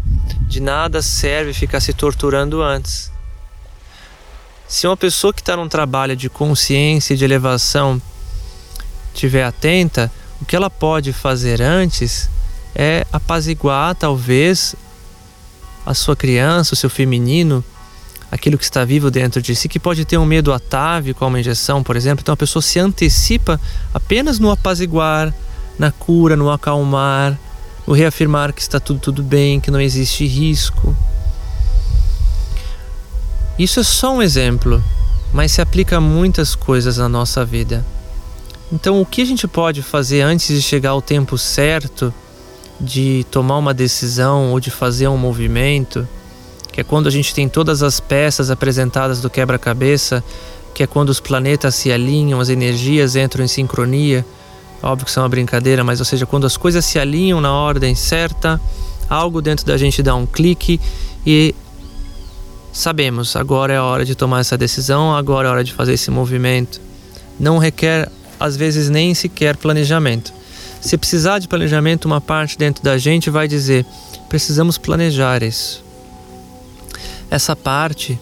De 0.48 0.60
nada 0.60 1.02
serve 1.02 1.52
ficar 1.52 1.80
se 1.80 1.92
torturando 1.92 2.62
antes. 2.62 3.11
Se 4.72 4.86
uma 4.86 4.96
pessoa 4.96 5.34
que 5.34 5.42
está 5.42 5.54
num 5.54 5.68
trabalho 5.68 6.16
de 6.16 6.30
consciência 6.30 7.12
e 7.12 7.16
de 7.18 7.22
elevação 7.26 8.00
estiver 9.12 9.44
atenta, 9.44 10.10
o 10.40 10.46
que 10.46 10.56
ela 10.56 10.70
pode 10.70 11.12
fazer 11.12 11.60
antes 11.60 12.30
é 12.74 13.06
apaziguar, 13.12 13.94
talvez, 13.94 14.74
a 15.84 15.92
sua 15.92 16.16
criança, 16.16 16.72
o 16.72 16.76
seu 16.76 16.88
feminino, 16.88 17.62
aquilo 18.30 18.56
que 18.56 18.64
está 18.64 18.82
vivo 18.82 19.10
dentro 19.10 19.42
de 19.42 19.54
si, 19.54 19.68
que 19.68 19.78
pode 19.78 20.06
ter 20.06 20.16
um 20.16 20.24
medo 20.24 20.54
atávico 20.54 21.22
a 21.22 21.28
uma 21.28 21.38
injeção, 21.38 21.82
por 21.82 21.94
exemplo. 21.94 22.22
Então 22.22 22.32
a 22.32 22.36
pessoa 22.36 22.62
se 22.62 22.78
antecipa 22.78 23.60
apenas 23.92 24.38
no 24.38 24.50
apaziguar, 24.50 25.34
na 25.78 25.92
cura, 25.92 26.34
no 26.34 26.50
acalmar, 26.50 27.38
no 27.86 27.92
reafirmar 27.92 28.54
que 28.54 28.62
está 28.62 28.80
tudo 28.80 29.00
tudo 29.00 29.22
bem, 29.22 29.60
que 29.60 29.70
não 29.70 29.82
existe 29.82 30.26
risco. 30.26 30.96
Isso 33.62 33.78
é 33.78 33.84
só 33.84 34.12
um 34.12 34.20
exemplo, 34.20 34.82
mas 35.32 35.52
se 35.52 35.60
aplica 35.60 35.98
a 35.98 36.00
muitas 36.00 36.56
coisas 36.56 36.96
na 36.96 37.08
nossa 37.08 37.44
vida. 37.44 37.86
Então, 38.72 39.00
o 39.00 39.06
que 39.06 39.22
a 39.22 39.24
gente 39.24 39.46
pode 39.46 39.82
fazer 39.82 40.22
antes 40.22 40.48
de 40.48 40.60
chegar 40.60 40.90
ao 40.90 41.00
tempo 41.00 41.38
certo 41.38 42.12
de 42.80 43.24
tomar 43.30 43.58
uma 43.58 43.72
decisão 43.72 44.50
ou 44.50 44.58
de 44.58 44.68
fazer 44.68 45.06
um 45.06 45.16
movimento, 45.16 46.08
que 46.72 46.80
é 46.80 46.84
quando 46.84 47.06
a 47.06 47.10
gente 47.10 47.32
tem 47.32 47.48
todas 47.48 47.84
as 47.84 48.00
peças 48.00 48.50
apresentadas 48.50 49.20
do 49.20 49.30
quebra-cabeça, 49.30 50.24
que 50.74 50.82
é 50.82 50.86
quando 50.88 51.10
os 51.10 51.20
planetas 51.20 51.76
se 51.76 51.92
alinham, 51.92 52.40
as 52.40 52.48
energias 52.48 53.14
entram 53.14 53.44
em 53.44 53.48
sincronia. 53.48 54.26
Óbvio 54.82 55.04
que 55.04 55.10
isso 55.12 55.20
é 55.20 55.22
uma 55.22 55.28
brincadeira, 55.28 55.84
mas 55.84 56.00
ou 56.00 56.04
seja, 56.04 56.26
quando 56.26 56.48
as 56.48 56.56
coisas 56.56 56.84
se 56.84 56.98
alinham 56.98 57.40
na 57.40 57.52
ordem 57.52 57.94
certa, 57.94 58.60
algo 59.08 59.40
dentro 59.40 59.64
da 59.64 59.76
gente 59.76 60.02
dá 60.02 60.16
um 60.16 60.26
clique 60.26 60.80
e 61.24 61.54
sabemos, 62.72 63.36
agora 63.36 63.72
é 63.72 63.76
a 63.76 63.84
hora 63.84 64.04
de 64.04 64.14
tomar 64.14 64.40
essa 64.40 64.56
decisão, 64.56 65.14
agora 65.14 65.46
é 65.46 65.50
a 65.50 65.52
hora 65.52 65.64
de 65.64 65.72
fazer 65.72 65.92
esse 65.92 66.10
movimento. 66.10 66.80
Não 67.38 67.58
requer, 67.58 68.10
às 68.40 68.56
vezes, 68.56 68.88
nem 68.88 69.14
sequer 69.14 69.56
planejamento. 69.56 70.32
Se 70.80 70.96
precisar 70.96 71.38
de 71.38 71.46
planejamento, 71.46 72.06
uma 72.06 72.20
parte 72.20 72.58
dentro 72.58 72.82
da 72.82 72.98
gente 72.98 73.30
vai 73.30 73.46
dizer: 73.46 73.86
precisamos 74.28 74.78
planejar 74.78 75.42
isso. 75.42 75.84
Essa 77.30 77.54
parte, 77.54 78.18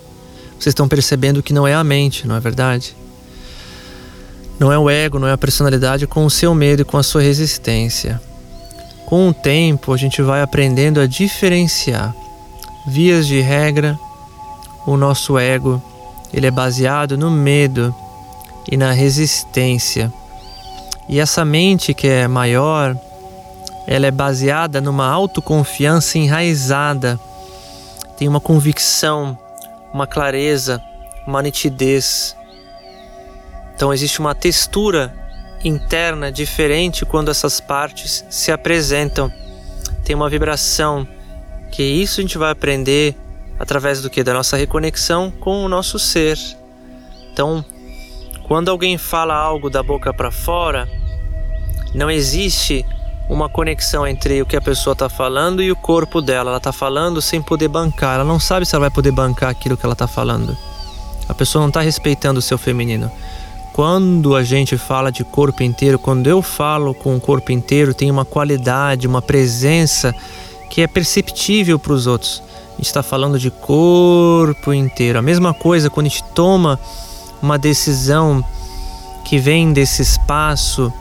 vocês 0.58 0.72
estão 0.72 0.86
percebendo 0.86 1.42
que 1.42 1.54
não 1.54 1.66
é 1.66 1.74
a 1.74 1.82
mente, 1.82 2.26
não 2.26 2.36
é 2.36 2.40
verdade? 2.40 2.94
Não 4.58 4.70
é 4.70 4.78
o 4.78 4.90
ego, 4.90 5.18
não 5.18 5.26
é 5.26 5.32
a 5.32 5.38
personalidade 5.38 6.06
com 6.06 6.24
o 6.26 6.30
seu 6.30 6.54
medo 6.54 6.82
e 6.82 6.84
com 6.84 6.98
a 6.98 7.02
sua 7.02 7.22
resistência. 7.22 8.20
Com 9.06 9.28
o 9.30 9.34
tempo, 9.34 9.92
a 9.92 9.96
gente 9.96 10.20
vai 10.20 10.42
aprendendo 10.42 11.00
a 11.00 11.06
diferenciar. 11.06 12.14
Vias 12.86 13.26
de 13.26 13.40
regra, 13.40 13.98
o 14.86 14.96
nosso 14.96 15.38
ego, 15.38 15.82
ele 16.32 16.46
é 16.46 16.50
baseado 16.50 17.16
no 17.16 17.30
medo 17.30 17.94
e 18.70 18.76
na 18.76 18.92
resistência. 18.92 20.12
E 21.08 21.18
essa 21.18 21.44
mente 21.44 21.92
que 21.92 22.06
é 22.06 22.28
maior, 22.28 22.96
ela 23.86 24.06
é 24.06 24.10
baseada 24.10 24.80
numa 24.80 25.08
autoconfiança 25.08 26.18
enraizada. 26.18 27.18
Tem 28.16 28.28
uma 28.28 28.40
convicção, 28.40 29.36
uma 29.92 30.06
clareza, 30.06 30.80
uma 31.26 31.42
nitidez. 31.42 32.36
Então 33.74 33.92
existe 33.92 34.20
uma 34.20 34.34
textura 34.34 35.12
interna 35.64 36.30
diferente 36.30 37.04
quando 37.04 37.30
essas 37.30 37.60
partes 37.60 38.24
se 38.30 38.52
apresentam. 38.52 39.32
Tem 40.04 40.14
uma 40.14 40.28
vibração 40.28 41.06
que 41.70 41.82
isso 41.82 42.20
a 42.20 42.22
gente 42.22 42.38
vai 42.38 42.50
aprender 42.50 43.16
através 43.60 44.00
do 44.00 44.08
que? 44.08 44.24
Da 44.24 44.32
nossa 44.32 44.56
reconexão 44.56 45.30
com 45.30 45.62
o 45.62 45.68
nosso 45.68 45.98
ser. 45.98 46.38
Então, 47.30 47.62
quando 48.48 48.70
alguém 48.70 48.96
fala 48.96 49.34
algo 49.34 49.68
da 49.68 49.82
boca 49.82 50.14
para 50.14 50.30
fora, 50.30 50.88
não 51.94 52.10
existe 52.10 52.86
uma 53.28 53.50
conexão 53.50 54.06
entre 54.06 54.40
o 54.40 54.46
que 54.46 54.56
a 54.56 54.62
pessoa 54.62 54.92
está 54.94 55.10
falando 55.10 55.62
e 55.62 55.70
o 55.70 55.76
corpo 55.76 56.22
dela. 56.22 56.50
Ela 56.50 56.56
está 56.56 56.72
falando 56.72 57.20
sem 57.20 57.42
poder 57.42 57.68
bancar. 57.68 58.14
Ela 58.14 58.24
não 58.24 58.40
sabe 58.40 58.64
se 58.64 58.74
ela 58.74 58.84
vai 58.84 58.90
poder 58.90 59.12
bancar 59.12 59.50
aquilo 59.50 59.76
que 59.76 59.84
ela 59.84 59.92
está 59.92 60.08
falando. 60.08 60.56
A 61.28 61.34
pessoa 61.34 61.60
não 61.60 61.68
está 61.68 61.82
respeitando 61.82 62.38
o 62.38 62.42
seu 62.42 62.56
feminino. 62.56 63.12
Quando 63.74 64.34
a 64.34 64.42
gente 64.42 64.76
fala 64.78 65.12
de 65.12 65.22
corpo 65.22 65.62
inteiro, 65.62 65.98
quando 65.98 66.26
eu 66.26 66.40
falo 66.40 66.94
com 66.94 67.14
o 67.14 67.20
corpo 67.20 67.52
inteiro, 67.52 67.92
tem 67.92 68.10
uma 68.10 68.24
qualidade, 68.24 69.06
uma 69.06 69.22
presença 69.22 70.14
que 70.70 70.80
é 70.80 70.86
perceptível 70.86 71.78
para 71.78 71.92
os 71.92 72.06
outros 72.06 72.42
está 72.86 73.02
falando 73.02 73.38
de 73.38 73.50
corpo 73.50 74.72
inteiro. 74.72 75.18
A 75.18 75.22
mesma 75.22 75.52
coisa 75.52 75.90
quando 75.90 76.06
a 76.06 76.08
gente 76.08 76.24
toma 76.34 76.78
uma 77.42 77.58
decisão 77.58 78.44
que 79.24 79.38
vem 79.38 79.72
desse 79.72 80.02
espaço 80.02 80.92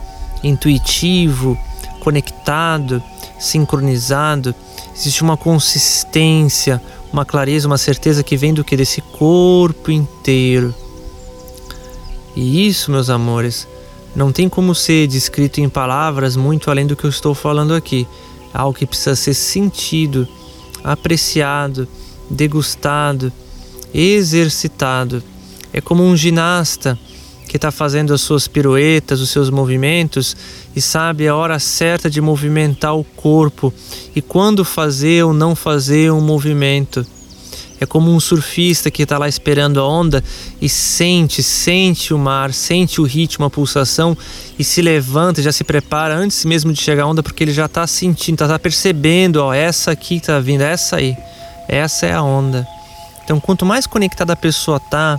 intuitivo, 0.42 1.58
conectado, 2.00 3.02
sincronizado, 3.38 4.54
existe 4.94 5.22
uma 5.22 5.36
consistência, 5.36 6.80
uma 7.12 7.24
clareza, 7.24 7.66
uma 7.66 7.78
certeza 7.78 8.22
que 8.22 8.36
vem 8.36 8.54
do 8.54 8.64
que 8.64 8.76
desse 8.76 9.00
corpo 9.00 9.90
inteiro. 9.90 10.74
E 12.36 12.66
isso, 12.66 12.90
meus 12.90 13.10
amores, 13.10 13.66
não 14.14 14.32
tem 14.32 14.48
como 14.48 14.74
ser 14.74 15.06
descrito 15.06 15.60
em 15.60 15.68
palavras 15.68 16.36
muito 16.36 16.70
além 16.70 16.86
do 16.86 16.96
que 16.96 17.04
eu 17.04 17.10
estou 17.10 17.34
falando 17.34 17.74
aqui. 17.74 18.06
é 18.54 18.58
algo 18.58 18.76
que 18.76 18.86
precisa 18.86 19.16
ser 19.16 19.34
sentido, 19.34 20.26
apreciado, 20.82 21.86
degustado, 22.28 23.32
exercitado. 23.92 25.22
É 25.72 25.80
como 25.80 26.02
um 26.02 26.16
ginasta 26.16 26.98
que 27.48 27.56
está 27.56 27.72
fazendo 27.72 28.14
as 28.14 28.20
suas 28.20 28.46
piruetas, 28.46 29.20
os 29.20 29.30
seus 29.30 29.50
movimentos 29.50 30.36
e 30.74 30.80
sabe 30.80 31.26
a 31.26 31.34
hora 31.34 31.58
certa 31.58 32.08
de 32.08 32.20
movimentar 32.20 32.96
o 32.96 33.02
corpo 33.02 33.74
e 34.14 34.22
quando 34.22 34.64
fazer 34.64 35.24
ou 35.24 35.32
não 35.32 35.56
fazer 35.56 36.12
um 36.12 36.20
movimento. 36.20 37.04
É 37.80 37.86
como 37.86 38.14
um 38.14 38.20
surfista 38.20 38.90
que 38.90 39.02
está 39.02 39.16
lá 39.16 39.26
esperando 39.26 39.80
a 39.80 39.88
onda 39.88 40.22
e 40.60 40.68
sente, 40.68 41.42
sente 41.42 42.12
o 42.12 42.18
mar, 42.18 42.52
sente 42.52 43.00
o 43.00 43.04
ritmo, 43.04 43.46
a 43.46 43.50
pulsação 43.50 44.16
e 44.58 44.62
se 44.62 44.82
levanta, 44.82 45.40
já 45.40 45.50
se 45.50 45.64
prepara 45.64 46.14
antes 46.14 46.44
mesmo 46.44 46.74
de 46.74 46.80
chegar 46.80 47.04
a 47.04 47.06
onda 47.06 47.22
porque 47.22 47.42
ele 47.42 47.54
já 47.54 47.64
está 47.64 47.86
sentindo, 47.86 48.34
está 48.34 48.46
tá 48.46 48.58
percebendo, 48.58 49.36
ó, 49.36 49.54
essa 49.54 49.92
aqui 49.92 50.16
está 50.16 50.38
vindo, 50.38 50.60
essa 50.60 50.96
aí, 50.96 51.16
essa 51.66 52.04
é 52.04 52.12
a 52.12 52.22
onda. 52.22 52.68
Então, 53.24 53.40
quanto 53.40 53.64
mais 53.64 53.86
conectada 53.86 54.34
a 54.34 54.36
pessoa 54.36 54.76
está, 54.76 55.18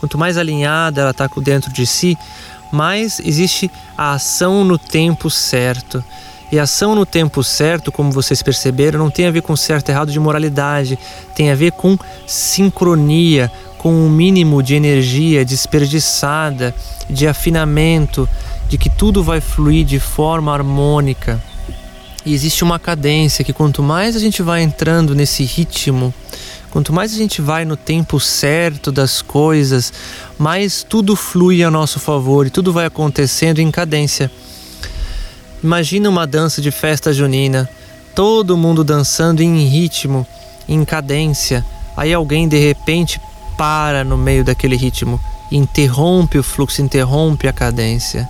quanto 0.00 0.16
mais 0.16 0.38
alinhada 0.38 1.02
ela 1.02 1.10
está 1.10 1.28
dentro 1.42 1.70
de 1.72 1.86
si, 1.86 2.16
mais 2.72 3.20
existe 3.20 3.70
a 3.98 4.14
ação 4.14 4.64
no 4.64 4.78
tempo 4.78 5.28
certo. 5.28 6.02
E 6.52 6.58
ação 6.58 6.94
no 6.94 7.06
tempo 7.06 7.42
certo, 7.42 7.90
como 7.90 8.12
vocês 8.12 8.42
perceberam, 8.42 8.98
não 8.98 9.10
tem 9.10 9.26
a 9.26 9.30
ver 9.30 9.40
com 9.40 9.56
certo 9.56 9.88
e 9.88 9.92
errado 9.92 10.12
de 10.12 10.20
moralidade, 10.20 10.98
tem 11.34 11.50
a 11.50 11.54
ver 11.54 11.72
com 11.72 11.96
sincronia, 12.26 13.50
com 13.78 13.90
um 13.90 14.10
mínimo 14.10 14.62
de 14.62 14.74
energia 14.74 15.46
desperdiçada, 15.46 16.74
de 17.08 17.26
afinamento, 17.26 18.28
de 18.68 18.76
que 18.76 18.90
tudo 18.90 19.22
vai 19.22 19.40
fluir 19.40 19.86
de 19.86 19.98
forma 19.98 20.52
harmônica. 20.52 21.42
E 22.22 22.34
existe 22.34 22.62
uma 22.62 22.78
cadência 22.78 23.42
que 23.42 23.54
quanto 23.54 23.82
mais 23.82 24.14
a 24.14 24.18
gente 24.18 24.42
vai 24.42 24.62
entrando 24.62 25.14
nesse 25.14 25.44
ritmo, 25.44 26.12
quanto 26.70 26.92
mais 26.92 27.14
a 27.14 27.16
gente 27.16 27.40
vai 27.40 27.64
no 27.64 27.78
tempo 27.78 28.20
certo 28.20 28.92
das 28.92 29.22
coisas, 29.22 29.90
mais 30.38 30.84
tudo 30.86 31.16
flui 31.16 31.64
a 31.64 31.70
nosso 31.70 31.98
favor 31.98 32.46
e 32.46 32.50
tudo 32.50 32.74
vai 32.74 32.84
acontecendo 32.84 33.58
em 33.58 33.70
cadência. 33.70 34.30
Imagina 35.62 36.08
uma 36.08 36.26
dança 36.26 36.60
de 36.60 36.70
festa 36.70 37.12
junina, 37.12 37.68
todo 38.14 38.56
mundo 38.56 38.82
dançando 38.82 39.42
em 39.42 39.64
ritmo, 39.66 40.26
em 40.68 40.84
cadência. 40.84 41.64
Aí 41.96 42.12
alguém 42.12 42.48
de 42.48 42.58
repente 42.58 43.20
para 43.56 44.02
no 44.02 44.16
meio 44.16 44.44
daquele 44.44 44.76
ritmo, 44.76 45.20
interrompe 45.50 46.38
o 46.38 46.42
fluxo, 46.42 46.82
interrompe 46.82 47.46
a 47.46 47.52
cadência. 47.52 48.28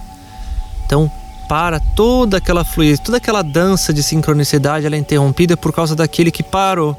Então, 0.85 1.11
para 1.49 1.81
toda 1.81 2.39
aquela 2.39 2.65
fluidez, 2.65 2.99
toda 2.99 3.17
aquela 3.17 3.43
dança 3.43 3.93
de 3.93 4.03
sincronicidade, 4.03 4.87
ela 4.87 4.97
é 4.97 4.99
interrompida 4.99 5.57
por 5.57 5.73
causa 5.73 5.95
daquele 5.95 6.31
que 6.31 6.43
parou. 6.43 6.97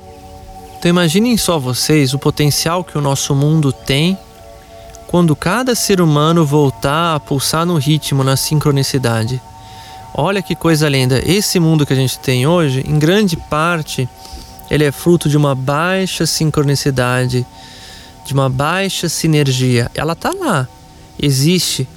Então 0.78 0.90
imaginem 0.90 1.38
só 1.38 1.58
vocês 1.58 2.14
o 2.14 2.20
potencial 2.20 2.84
que 2.84 2.98
o 2.98 3.02
nosso 3.02 3.34
mundo 3.34 3.72
tem 3.72 4.18
quando 5.08 5.36
cada 5.36 5.76
ser 5.76 6.02
humano 6.02 6.46
voltar 6.46 7.16
a 7.16 7.20
pulsar 7.20 7.66
no 7.66 7.78
ritmo, 7.78 8.24
na 8.24 8.36
sincronicidade. 8.36 9.42
Olha 10.16 10.44
que 10.44 10.56
coisa 10.56 10.88
linda. 10.88 11.22
Esse 11.26 11.60
mundo 11.60 11.86
que 11.86 11.94
a 11.94 11.96
gente 11.96 12.20
tem 12.20 12.46
hoje, 12.46 12.84
em 12.88 13.00
grande 13.00 13.36
parte, 13.36 14.08
ele 14.70 14.84
é 14.84 14.92
fruto 14.92 15.28
de 15.28 15.36
uma 15.36 15.56
baixa 15.56 16.28
sincronicidade, 16.28 17.46
de 18.26 18.34
uma 18.34 18.48
baixa 18.48 19.10
sinergia. 19.10 19.90
Ela 19.96 20.16
tá 20.16 20.32
lá, 20.32 20.68
existe, 21.20 21.88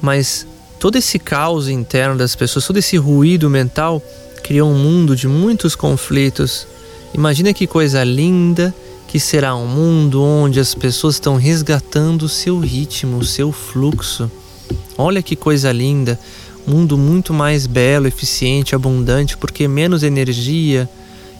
mas 0.00 0.46
todo 0.80 0.96
esse 0.96 1.18
caos 1.18 1.68
interno 1.68 2.16
das 2.16 2.34
pessoas, 2.34 2.66
todo 2.66 2.78
esse 2.78 2.96
ruído 2.96 3.50
mental 3.50 4.02
criou 4.42 4.70
um 4.70 4.78
mundo 4.78 5.14
de 5.14 5.28
muitos 5.28 5.76
conflitos. 5.76 6.66
Imagina 7.12 7.52
que 7.52 7.66
coisa 7.66 8.02
linda 8.02 8.74
que 9.06 9.20
será 9.20 9.54
um 9.54 9.66
mundo 9.66 10.22
onde 10.22 10.58
as 10.58 10.74
pessoas 10.74 11.16
estão 11.16 11.36
resgatando 11.36 12.22
o 12.22 12.28
seu 12.28 12.58
ritmo, 12.58 13.18
o 13.18 13.24
seu 13.24 13.52
fluxo. 13.52 14.30
Olha 14.98 15.22
que 15.22 15.36
coisa 15.36 15.70
linda 15.70 16.18
mundo 16.66 16.98
muito 16.98 17.32
mais 17.32 17.66
belo, 17.66 18.06
eficiente, 18.06 18.74
abundante, 18.74 19.36
porque 19.36 19.68
menos 19.68 20.02
energia 20.02 20.88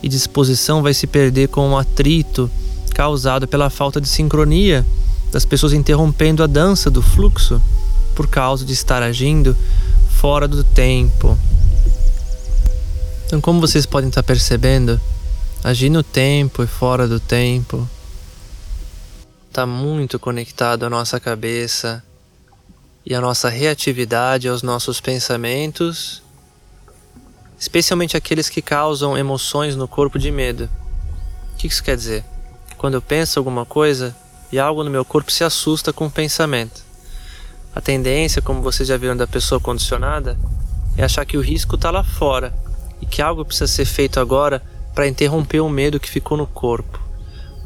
e 0.02 0.08
disposição 0.08 0.82
vai 0.82 0.94
se 0.94 1.06
perder 1.06 1.48
com 1.48 1.70
o 1.70 1.76
atrito 1.76 2.50
causado 2.94 3.46
pela 3.48 3.68
falta 3.68 4.00
de 4.00 4.08
sincronia 4.08 4.86
das 5.32 5.44
pessoas 5.44 5.72
interrompendo 5.72 6.42
a 6.42 6.46
dança 6.46 6.90
do 6.90 7.02
fluxo 7.02 7.60
por 8.14 8.26
causa 8.26 8.64
de 8.64 8.72
estar 8.72 9.02
agindo 9.02 9.56
fora 10.08 10.48
do 10.48 10.64
tempo. 10.64 11.36
Então, 13.26 13.40
como 13.40 13.60
vocês 13.60 13.84
podem 13.84 14.08
estar 14.08 14.22
percebendo, 14.22 15.00
agir 15.62 15.90
no 15.90 16.02
tempo 16.02 16.62
e 16.62 16.66
fora 16.66 17.08
do 17.08 17.18
tempo 17.18 17.88
está 19.56 19.66
muito 19.66 20.18
conectado 20.18 20.84
à 20.84 20.90
nossa 20.90 21.18
cabeça, 21.18 22.04
e 23.06 23.14
a 23.14 23.20
nossa 23.20 23.48
reatividade 23.48 24.48
aos 24.48 24.64
nossos 24.64 25.00
pensamentos, 25.00 26.20
especialmente 27.56 28.16
aqueles 28.16 28.48
que 28.48 28.60
causam 28.60 29.16
emoções 29.16 29.76
no 29.76 29.86
corpo 29.86 30.18
de 30.18 30.32
medo. 30.32 30.68
O 31.54 31.56
que 31.56 31.68
isso 31.68 31.84
quer 31.84 31.96
dizer? 31.96 32.24
Quando 32.76 32.94
eu 32.94 33.02
penso 33.02 33.38
alguma 33.38 33.64
coisa 33.64 34.14
e 34.50 34.58
algo 34.58 34.82
no 34.82 34.90
meu 34.90 35.04
corpo 35.04 35.30
se 35.30 35.44
assusta 35.44 35.92
com 35.92 36.06
o 36.06 36.10
pensamento. 36.10 36.84
A 37.72 37.80
tendência, 37.80 38.42
como 38.42 38.60
vocês 38.60 38.88
já 38.88 38.96
viram 38.96 39.16
da 39.16 39.26
pessoa 39.26 39.60
condicionada, 39.60 40.36
é 40.96 41.04
achar 41.04 41.24
que 41.24 41.36
o 41.36 41.40
risco 41.40 41.76
está 41.76 41.92
lá 41.92 42.02
fora 42.02 42.52
e 43.00 43.06
que 43.06 43.22
algo 43.22 43.44
precisa 43.44 43.68
ser 43.68 43.84
feito 43.84 44.18
agora 44.18 44.60
para 44.96 45.06
interromper 45.06 45.60
o 45.60 45.68
medo 45.68 46.00
que 46.00 46.10
ficou 46.10 46.36
no 46.36 46.46
corpo. 46.46 47.00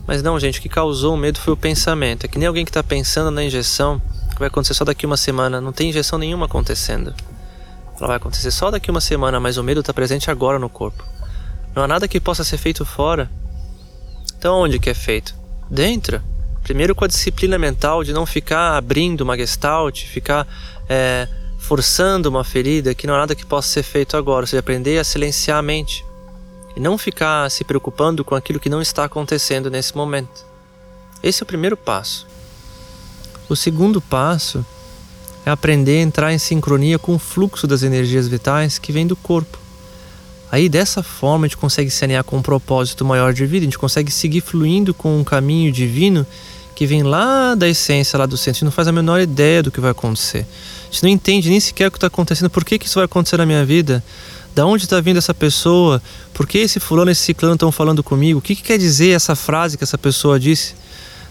Mas 0.07 0.23
não, 0.23 0.39
gente, 0.39 0.59
o 0.59 0.63
que 0.63 0.69
causou 0.69 1.15
o 1.15 1.17
medo 1.17 1.39
foi 1.39 1.55
o 1.55 1.57
pensamento. 1.57 2.25
É 2.25 2.29
que 2.29 2.39
nem 2.39 2.47
alguém 2.47 2.65
que 2.65 2.71
está 2.71 2.83
pensando 2.83 3.31
na 3.31 3.43
injeção 3.43 4.03
vai 4.41 4.49
acontecer 4.49 4.75
só 4.75 4.85
daqui 4.85 5.07
uma 5.07 5.17
semana. 5.17 5.61
Não 5.61 5.73
tem 5.73 5.91
injeção 5.91 6.19
nenhuma 6.19 6.47
acontecendo. 6.47 7.15
Ela 7.99 8.09
vai 8.09 8.17
acontecer 8.17 8.51
só 8.51 8.71
daqui 8.71 8.91
uma 8.91 9.01
semana, 9.01 9.39
mas 9.39 9.59
o 9.59 9.63
medo 9.63 9.81
está 9.81 9.93
presente 9.93 10.31
agora 10.31 10.59
no 10.59 10.71
corpo. 10.71 11.05
Não 11.75 11.83
há 11.83 11.87
nada 11.87 12.09
que 12.09 12.19
possa 12.19 12.43
ser 12.43 12.57
feito 12.57 12.85
fora. 12.85 13.31
Então 14.37 14.59
onde 14.59 14.79
que 14.79 14.89
é 14.89 14.95
feito? 14.95 15.35
Dentro. 15.71 16.23
Primeiro 16.63 16.95
com 16.95 17.05
a 17.05 17.09
disciplina 17.09 17.59
mental 17.59 18.03
de 18.03 18.13
não 18.13 18.25
ficar 18.25 18.77
abrindo 18.77 19.21
uma 19.21 19.37
gestalt, 19.37 20.05
ficar 20.05 20.49
é, 20.89 21.29
forçando 21.59 22.29
uma 22.31 22.43
ferida, 22.43 22.95
que 22.95 23.07
não 23.07 23.15
há 23.15 23.19
nada 23.19 23.35
que 23.35 23.45
possa 23.45 23.69
ser 23.69 23.83
feito 23.83 24.17
agora. 24.17 24.45
Ou 24.45 24.47
seja, 24.47 24.61
aprender 24.61 24.99
a 24.99 25.05
silenciar 25.05 25.59
a 25.59 25.63
mente. 25.63 26.03
E 26.75 26.81
não 26.81 26.97
ficar 26.97 27.51
se 27.51 27.63
preocupando 27.63 28.25
com 28.25 28.35
aquilo 28.35 28.59
que 28.59 28.71
não 28.71 28.81
está 28.81 29.05
acontecendo 29.05 29.71
nesse 29.71 29.95
momento. 29.95 30.47
Esse 31.23 31.43
é 31.43 31.45
o 31.45 31.47
primeiro 31.47 31.77
passo. 31.77 32.30
O 33.51 33.57
segundo 33.57 34.01
passo 34.01 34.65
é 35.45 35.51
aprender 35.51 35.99
a 35.99 36.03
entrar 36.03 36.33
em 36.33 36.39
sincronia 36.39 37.01
com 37.01 37.17
o 37.17 37.19
fluxo 37.19 37.67
das 37.67 37.83
energias 37.83 38.29
vitais 38.29 38.79
que 38.79 38.93
vem 38.93 39.09
do 39.09 39.17
corpo. 39.17 39.59
Aí 40.53 40.69
dessa 40.69 41.03
forma 41.03 41.47
a 41.47 41.49
gente 41.49 41.57
consegue 41.57 41.91
se 41.91 42.05
alinhar 42.05 42.23
com 42.23 42.37
um 42.37 42.43
propósito 42.43 43.05
maior 43.05 43.35
de 43.35 43.45
vida, 43.47 43.65
a 43.65 43.67
gente 43.67 43.77
consegue 43.77 44.13
seguir 44.13 44.41
fluindo 44.41 44.95
com 44.95 45.19
um 45.19 45.25
caminho 45.25 45.73
divino 45.73 46.25
que 46.77 46.87
vem 46.87 47.03
lá 47.03 47.57
da 47.57 47.69
essência, 47.69 48.17
lá 48.17 48.25
do 48.25 48.37
centro. 48.37 48.51
A 48.51 48.55
gente 48.55 48.65
não 48.67 48.71
faz 48.71 48.87
a 48.87 48.93
menor 48.93 49.21
ideia 49.21 49.65
do 49.65 49.73
que 49.73 49.81
vai 49.81 49.91
acontecer. 49.91 50.47
A 50.89 50.93
gente 50.93 51.03
não 51.03 51.11
entende 51.11 51.51
nem 51.51 51.59
sequer 51.59 51.89
o 51.89 51.91
que 51.91 51.97
está 51.97 52.07
acontecendo, 52.07 52.49
por 52.49 52.65
que, 52.65 52.79
que 52.79 52.87
isso 52.87 53.01
vai 53.01 53.07
acontecer 53.07 53.37
na 53.37 53.47
minha 53.47 53.65
vida, 53.65 54.01
da 54.55 54.65
onde 54.65 54.85
está 54.85 55.01
vindo 55.01 55.17
essa 55.17 55.35
pessoa, 55.35 56.01
por 56.33 56.47
que 56.47 56.59
esse 56.59 56.79
fulano 56.79 57.11
e 57.11 57.13
esse 57.13 57.23
ciclano 57.23 57.55
estão 57.55 57.73
falando 57.73 58.01
comigo, 58.01 58.39
o 58.39 58.43
que, 58.43 58.55
que 58.55 58.63
quer 58.63 58.79
dizer 58.79 59.11
essa 59.11 59.35
frase 59.35 59.77
que 59.77 59.83
essa 59.83 59.99
pessoa 59.99 60.39
disse. 60.39 60.79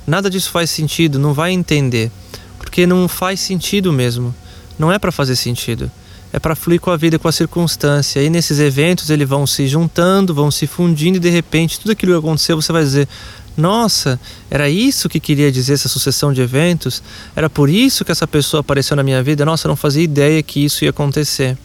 Nada 0.10 0.28
disso 0.28 0.50
faz 0.50 0.72
sentido, 0.72 1.20
não 1.20 1.36
vai 1.36 1.52
entender, 1.52 2.12
porque 2.58 2.88
não 2.88 3.08
faz 3.08 3.40
sentido 3.40 3.94
mesmo. 3.94 4.34
Não 4.78 4.92
é 4.92 4.98
para 4.98 5.12
fazer 5.12 5.36
sentido. 5.36 5.92
É 6.34 6.40
para 6.40 6.56
fluir 6.56 6.82
com 6.82 6.90
a 6.90 6.98
vida, 6.98 7.20
com 7.20 7.28
a 7.28 7.32
circunstância. 7.32 8.20
E 8.20 8.28
nesses 8.28 8.60
eventos 8.60 9.12
eles 9.12 9.30
vão 9.30 9.46
se 9.46 9.68
juntando, 9.68 10.34
vão 10.34 10.50
se 10.50 10.66
fundindo 10.66 11.18
e 11.18 11.20
de 11.20 11.30
repente 11.30 11.80
tudo 11.80 11.92
aquilo 11.92 12.14
que 12.14 12.18
aconteceu 12.18 12.60
você 12.60 12.72
vai 12.72 12.82
dizer: 12.82 13.08
nossa, 13.56 14.20
era 14.50 14.68
isso 14.68 15.08
que 15.08 15.20
queria 15.20 15.52
dizer 15.52 15.74
essa 15.74 15.88
sucessão 15.88 16.34
de 16.34 16.42
eventos? 16.42 17.04
Era 17.36 17.48
por 17.48 17.70
isso 17.70 18.04
que 18.04 18.12
essa 18.12 18.28
pessoa 18.28 18.62
apareceu 18.62 18.98
na 18.98 19.04
minha 19.04 19.22
vida? 19.22 19.46
Nossa, 19.46 19.68
eu 19.68 19.70
não 19.70 19.76
fazia 19.76 20.02
ideia 20.02 20.42
que 20.42 20.66
isso 20.66 20.84
ia 20.84 20.90
acontecer. 20.90 21.56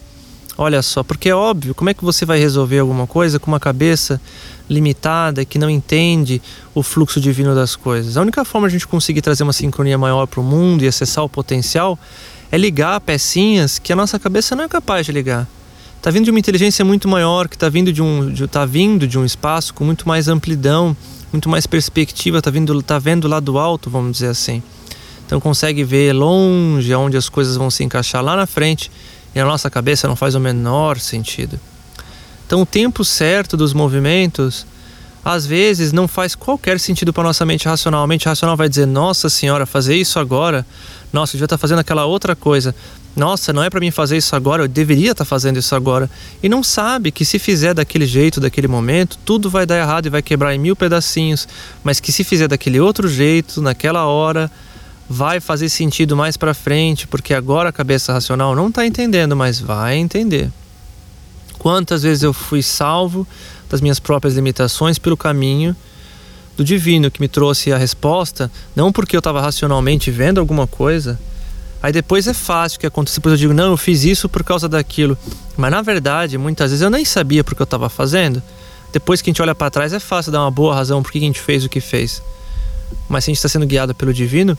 Olha 0.57 0.81
só, 0.81 1.03
porque 1.03 1.29
é 1.29 1.35
óbvio, 1.35 1.75
como 1.75 1.89
é 1.89 1.93
que 1.93 2.03
você 2.03 2.25
vai 2.25 2.39
resolver 2.39 2.79
alguma 2.79 3.05
coisa 3.05 3.39
com 3.39 3.51
uma 3.51 3.59
cabeça 3.59 4.21
limitada, 4.69 5.45
que 5.45 5.59
não 5.59 5.69
entende 5.69 6.41
o 6.73 6.81
fluxo 6.81 7.19
divino 7.19 7.53
das 7.53 7.75
coisas. 7.75 8.17
A 8.17 8.21
única 8.21 8.43
forma 8.43 8.67
de 8.67 8.75
a 8.75 8.77
gente 8.77 8.87
conseguir 8.87 9.21
trazer 9.21 9.43
uma 9.43 9.53
sincronia 9.53 9.97
maior 9.97 10.25
para 10.25 10.39
o 10.39 10.43
mundo 10.43 10.83
e 10.83 10.87
acessar 10.87 11.23
o 11.23 11.29
potencial 11.29 11.97
é 12.51 12.57
ligar 12.57 12.99
pecinhas 13.01 13.79
que 13.79 13.91
a 13.91 13.95
nossa 13.95 14.17
cabeça 14.19 14.55
não 14.55 14.63
é 14.63 14.67
capaz 14.67 15.05
de 15.05 15.11
ligar. 15.11 15.47
Está 15.97 16.11
vindo 16.11 16.25
de 16.25 16.29
uma 16.29 16.39
inteligência 16.39 16.85
muito 16.85 17.07
maior, 17.07 17.47
que 17.47 17.55
está 17.55 17.67
vindo 17.67 17.91
de 17.91 18.01
um, 18.01 18.33
tá 18.47 18.65
vindo 18.65 19.07
de 19.07 19.17
um 19.17 19.25
espaço 19.25 19.73
com 19.73 19.83
muito 19.83 20.07
mais 20.07 20.27
amplidão, 20.27 20.95
muito 21.31 21.49
mais 21.49 21.65
perspectiva, 21.65 22.37
está 22.37 22.51
vindo, 22.51 22.81
tá 22.83 22.99
vendo 22.99 23.27
lá 23.27 23.39
do 23.39 23.57
alto, 23.57 23.89
vamos 23.89 24.11
dizer 24.13 24.27
assim. 24.27 24.61
Então 25.25 25.39
consegue 25.39 25.83
ver 25.83 26.13
longe 26.13 26.93
aonde 26.93 27.17
as 27.17 27.27
coisas 27.27 27.57
vão 27.57 27.71
se 27.71 27.83
encaixar 27.83 28.23
lá 28.23 28.35
na 28.35 28.45
frente 28.45 28.91
e 29.33 29.39
a 29.39 29.45
nossa 29.45 29.69
cabeça 29.69 30.07
não 30.07 30.15
faz 30.15 30.35
o 30.35 30.39
menor 30.39 30.99
sentido. 30.99 31.59
Então, 32.45 32.61
o 32.61 32.65
tempo 32.65 33.03
certo 33.03 33.57
dos 33.57 33.73
movimentos 33.73 34.65
às 35.25 35.43
vezes 35.43 35.91
não 35.91 36.07
faz 36.07 36.35
qualquer 36.35 36.79
sentido 36.79 37.11
para 37.11 37.23
nossa 37.23 37.43
mente 37.43 37.67
racional. 37.67 38.03
A 38.03 38.07
mente 38.07 38.27
racional 38.27 38.55
vai 38.55 38.69
dizer: 38.69 38.85
Nossa 38.85 39.27
Senhora, 39.27 39.65
fazer 39.65 39.95
isso 39.95 40.19
agora? 40.19 40.63
Nossa, 41.11 41.31
eu 41.31 41.37
devia 41.37 41.45
estar 41.45 41.57
tá 41.57 41.61
fazendo 41.61 41.79
aquela 41.79 42.05
outra 42.05 42.35
coisa. 42.35 42.75
Nossa, 43.15 43.51
não 43.51 43.63
é 43.63 43.69
para 43.69 43.79
mim 43.79 43.91
fazer 43.91 44.17
isso 44.17 44.35
agora, 44.35 44.63
eu 44.63 44.67
deveria 44.67 45.11
estar 45.11 45.23
tá 45.23 45.25
fazendo 45.25 45.57
isso 45.57 45.73
agora. 45.73 46.09
E 46.43 46.49
não 46.49 46.61
sabe 46.61 47.11
que 47.11 47.25
se 47.25 47.39
fizer 47.39 47.73
daquele 47.73 48.05
jeito, 48.05 48.41
daquele 48.41 48.67
momento, 48.67 49.17
tudo 49.25 49.49
vai 49.49 49.65
dar 49.65 49.77
errado 49.77 50.05
e 50.05 50.09
vai 50.09 50.21
quebrar 50.21 50.53
em 50.53 50.59
mil 50.59 50.75
pedacinhos. 50.75 51.47
Mas 51.83 51.99
que 51.99 52.11
se 52.11 52.23
fizer 52.23 52.47
daquele 52.47 52.79
outro 52.79 53.07
jeito, 53.07 53.61
naquela 53.61 54.05
hora, 54.05 54.51
vai 55.09 55.39
fazer 55.39 55.69
sentido 55.69 56.15
mais 56.15 56.35
para 56.35 56.53
frente, 56.53 57.07
porque 57.07 57.33
agora 57.33 57.69
a 57.69 57.71
cabeça 57.71 58.11
racional 58.11 58.53
não 58.55 58.67
está 58.67 58.85
entendendo, 58.85 59.35
mas 59.35 59.59
vai 59.59 59.95
entender. 59.95 60.51
Quantas 61.65 62.03
vezes 62.03 62.21
eu 62.21 62.31
fui 62.31 62.61
salvo 62.61 63.27
das 63.67 63.81
minhas 63.81 63.99
próprias 63.99 64.35
limitações 64.35 64.99
pelo 64.99 65.17
caminho 65.17 65.75
do 66.55 66.63
divino 66.63 67.09
que 67.09 67.19
me 67.19 67.27
trouxe 67.27 67.73
a 67.73 67.77
resposta, 67.77 68.51
não 68.75 68.91
porque 68.91 69.15
eu 69.15 69.17
estava 69.17 69.41
racionalmente 69.41 70.11
vendo 70.11 70.39
alguma 70.39 70.67
coisa. 70.67 71.19
Aí 71.81 71.91
depois 71.91 72.27
é 72.27 72.35
fácil 72.35 72.79
que 72.79 72.85
aconteça, 72.85 73.19
depois 73.19 73.33
eu 73.33 73.39
digo, 73.39 73.53
não, 73.55 73.71
eu 73.71 73.77
fiz 73.77 74.03
isso 74.03 74.29
por 74.29 74.43
causa 74.43 74.69
daquilo. 74.69 75.17
Mas 75.57 75.71
na 75.71 75.81
verdade, 75.81 76.37
muitas 76.37 76.69
vezes 76.69 76.83
eu 76.83 76.89
nem 76.91 77.03
sabia 77.03 77.43
porque 77.43 77.63
eu 77.63 77.65
estava 77.65 77.89
fazendo. 77.89 78.43
Depois 78.93 79.19
que 79.19 79.31
a 79.31 79.33
gente 79.33 79.41
olha 79.41 79.55
para 79.55 79.71
trás, 79.71 79.91
é 79.91 79.99
fácil 79.99 80.31
dar 80.31 80.41
uma 80.41 80.51
boa 80.51 80.75
razão 80.75 81.01
por 81.01 81.11
que 81.11 81.17
a 81.17 81.21
gente 81.21 81.41
fez 81.41 81.65
o 81.65 81.69
que 81.69 81.81
fez. 81.81 82.21
Mas 83.09 83.23
se 83.23 83.31
a 83.31 83.33
gente 83.33 83.37
está 83.37 83.49
sendo 83.49 83.65
guiado 83.65 83.95
pelo 83.95 84.13
divino, 84.13 84.55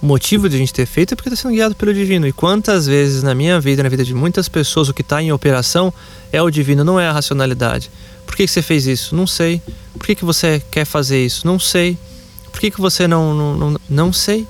o 0.00 0.06
motivo 0.06 0.48
de 0.48 0.56
a 0.56 0.58
gente 0.58 0.72
ter 0.72 0.86
feito 0.86 1.14
é 1.14 1.16
porque 1.16 1.28
está 1.28 1.40
sendo 1.40 1.54
guiado 1.54 1.74
pelo 1.74 1.92
divino. 1.92 2.26
E 2.26 2.32
quantas 2.32 2.86
vezes 2.86 3.22
na 3.22 3.34
minha 3.34 3.60
vida, 3.60 3.82
na 3.82 3.88
vida 3.88 4.04
de 4.04 4.14
muitas 4.14 4.48
pessoas, 4.48 4.88
o 4.88 4.94
que 4.94 5.02
está 5.02 5.22
em 5.22 5.32
operação 5.32 5.92
é 6.32 6.42
o 6.42 6.50
divino, 6.50 6.84
não 6.84 7.00
é 7.00 7.08
a 7.08 7.12
racionalidade. 7.12 7.90
Por 8.26 8.36
que, 8.36 8.44
que 8.44 8.52
você 8.52 8.62
fez 8.62 8.86
isso? 8.86 9.14
Não 9.14 9.26
sei. 9.26 9.62
Por 9.94 10.06
que, 10.06 10.14
que 10.14 10.24
você 10.24 10.62
quer 10.70 10.84
fazer 10.84 11.24
isso? 11.24 11.46
Não 11.46 11.58
sei. 11.58 11.96
Por 12.50 12.60
que, 12.60 12.70
que 12.70 12.80
você 12.80 13.06
não, 13.08 13.34
não, 13.34 13.56
não, 13.56 13.80
não 13.88 14.12
sei? 14.12 14.46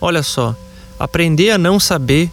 Olha 0.00 0.22
só, 0.22 0.54
aprender 0.98 1.50
a 1.50 1.58
não 1.58 1.80
saber, 1.80 2.30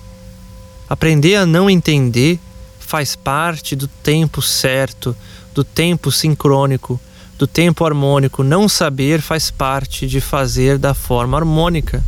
aprender 0.90 1.36
a 1.36 1.46
não 1.46 1.70
entender, 1.70 2.40
faz 2.80 3.16
parte 3.16 3.76
do 3.76 3.88
tempo 3.88 4.42
certo, 4.42 5.16
do 5.54 5.64
tempo 5.64 6.12
sincrônico, 6.12 7.00
do 7.38 7.46
tempo 7.48 7.86
harmônico. 7.86 8.44
Não 8.44 8.68
saber 8.68 9.22
faz 9.22 9.52
parte 9.52 10.08
de 10.08 10.22
fazer 10.22 10.78
da 10.78 10.94
forma 10.94 11.38
harmônica. 11.38 12.04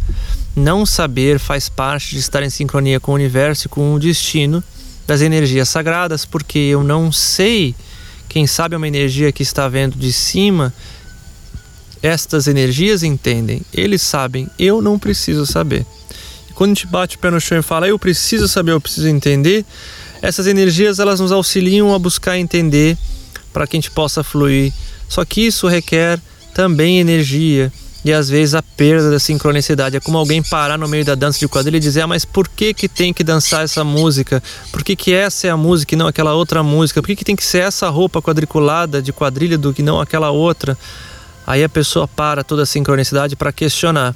Não 0.56 0.86
saber 0.86 1.40
faz 1.40 1.70
parte 1.70 2.12
de 2.12 2.20
estar 2.20 2.44
em 2.44 2.50
sincronia 2.50 3.00
com 3.00 3.12
o 3.12 3.16
universo 3.16 3.68
e 3.68 3.70
com 3.70 3.94
o 3.94 4.00
destino 4.00 4.64
das 5.06 5.22
energias 5.22 5.70
sagradas, 5.70 6.26
porque 6.26 6.60
eu 6.60 6.84
não 6.84 7.12
sei 7.12 7.76
quem 8.28 8.46
sabe 8.46 8.76
é 8.76 8.78
uma 8.78 8.88
energia 8.88 9.32
que 9.32 9.42
está 9.42 9.68
vendo 9.68 9.98
de 9.98 10.12
cima. 10.12 10.74
Estas 12.02 12.48
energias 12.48 13.02
entendem, 13.02 13.62
eles 13.74 14.02
sabem, 14.02 14.50
eu 14.60 14.82
não 14.82 15.00
preciso 15.00 15.46
saber. 15.46 15.86
E 16.50 16.54
quando 16.54 16.72
a 16.72 16.74
gente 16.74 16.88
bate 16.88 17.16
o 17.16 17.20
pé 17.20 17.32
no 17.32 17.40
chão 17.40 17.58
e 17.58 17.64
fala, 17.64 17.88
eu 17.88 17.98
preciso 17.98 18.48
saber, 18.48 18.74
eu 18.74 18.82
preciso 18.82 19.08
entender, 19.08 19.66
essas 20.22 20.46
energias 20.46 21.00
elas 21.00 21.20
nos 21.20 21.32
auxiliam 21.32 21.94
a 21.94 22.00
buscar 22.00 22.38
entender 22.38 22.98
para 23.54 23.66
que 23.66 23.76
a 23.76 23.80
gente 23.80 23.92
possa 23.92 24.24
fluir. 24.24 24.72
Só 25.08 25.24
que 25.26 25.42
isso 25.42 25.68
requer 25.68 26.20
também 26.54 27.00
energia 27.00 27.72
e 28.04 28.14
às 28.14 28.30
vezes 28.30 28.56
a 28.56 28.62
perda 28.62 29.12
da 29.12 29.20
sincronicidade. 29.20 29.98
É 29.98 30.00
como 30.00 30.18
alguém 30.18 30.42
parar 30.42 30.78
no 30.78 30.88
meio 30.88 31.04
da 31.04 31.16
dança 31.16 31.40
de 31.40 31.48
quadrilha 31.48 31.78
e 31.78 31.80
dizer: 31.80 32.02
ah, 32.02 32.08
mas 32.08 32.24
por 32.24 32.48
que, 32.48 32.74
que 32.74 32.88
tem 32.88 33.14
que 33.14 33.24
dançar 33.24 33.64
essa 33.64 33.84
música? 33.84 34.42
Por 34.72 34.84
que, 34.84 34.96
que 34.96 35.14
essa 35.14 35.48
é 35.48 35.50
a 35.50 35.58
música 35.58 35.94
e 35.94 35.98
não 35.98 36.08
aquela 36.08 36.34
outra 36.34 36.64
música? 36.64 37.02
Por 37.02 37.08
que, 37.08 37.18
que 37.18 37.26
tem 37.26 37.36
que 37.36 37.44
ser 37.44 37.60
essa 37.60 37.90
roupa 37.90 38.22
quadriculada 38.22 39.02
de 39.02 39.12
quadrilha 39.12 39.58
do 39.58 39.74
que 39.74 39.84
não 39.84 40.00
aquela 40.00 40.32
outra? 40.32 40.78
Aí 41.46 41.64
a 41.64 41.70
pessoa 41.70 42.08
para 42.08 42.44
toda 42.44 42.64
a 42.64 42.66
sincronicidade 42.66 43.36
para 43.36 43.52
questionar. 43.52 44.16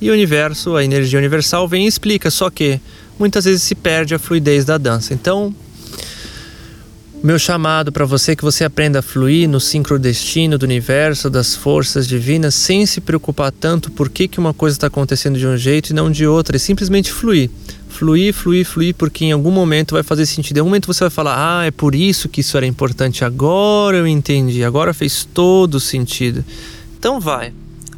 E 0.00 0.08
o 0.08 0.12
universo, 0.12 0.76
a 0.76 0.84
energia 0.84 1.18
universal, 1.18 1.68
vem 1.68 1.84
e 1.84 1.88
explica, 1.88 2.30
só 2.30 2.48
que 2.48 2.80
muitas 3.18 3.44
vezes 3.44 3.62
se 3.62 3.74
perde 3.74 4.14
a 4.14 4.18
fluidez 4.18 4.64
da 4.64 4.78
dança. 4.78 5.12
Então, 5.12 5.54
meu 7.22 7.38
chamado 7.38 7.92
para 7.92 8.06
você 8.06 8.32
é 8.32 8.36
que 8.36 8.42
você 8.42 8.64
aprenda 8.64 9.00
a 9.00 9.02
fluir 9.02 9.46
no 9.46 9.60
sincrodestino 9.60 10.56
do 10.56 10.62
universo, 10.62 11.28
das 11.28 11.54
forças 11.54 12.08
divinas, 12.08 12.54
sem 12.54 12.86
se 12.86 12.98
preocupar 12.98 13.52
tanto 13.52 13.90
por 13.90 14.08
que, 14.08 14.26
que 14.26 14.38
uma 14.38 14.54
coisa 14.54 14.76
está 14.76 14.86
acontecendo 14.86 15.38
de 15.38 15.46
um 15.46 15.56
jeito 15.56 15.90
e 15.90 15.92
não 15.92 16.10
de 16.10 16.26
outra, 16.26 16.56
e 16.56 16.60
simplesmente 16.60 17.12
fluir. 17.12 17.50
Fluir, 17.90 18.32
fluir, 18.32 18.64
fluir, 18.64 18.94
porque 18.94 19.26
em 19.26 19.32
algum 19.32 19.50
momento 19.50 19.92
vai 19.92 20.02
fazer 20.02 20.24
sentido. 20.24 20.56
Em 20.56 20.60
algum 20.60 20.70
momento 20.70 20.86
você 20.86 21.04
vai 21.04 21.10
falar: 21.10 21.34
Ah, 21.36 21.66
é 21.66 21.70
por 21.70 21.94
isso 21.94 22.28
que 22.28 22.40
isso 22.40 22.56
era 22.56 22.64
importante. 22.64 23.24
Agora 23.24 23.98
eu 23.98 24.06
entendi, 24.06 24.64
agora 24.64 24.94
fez 24.94 25.24
todo 25.24 25.78
sentido. 25.78 26.42
Então 26.98 27.20
vai, 27.20 27.52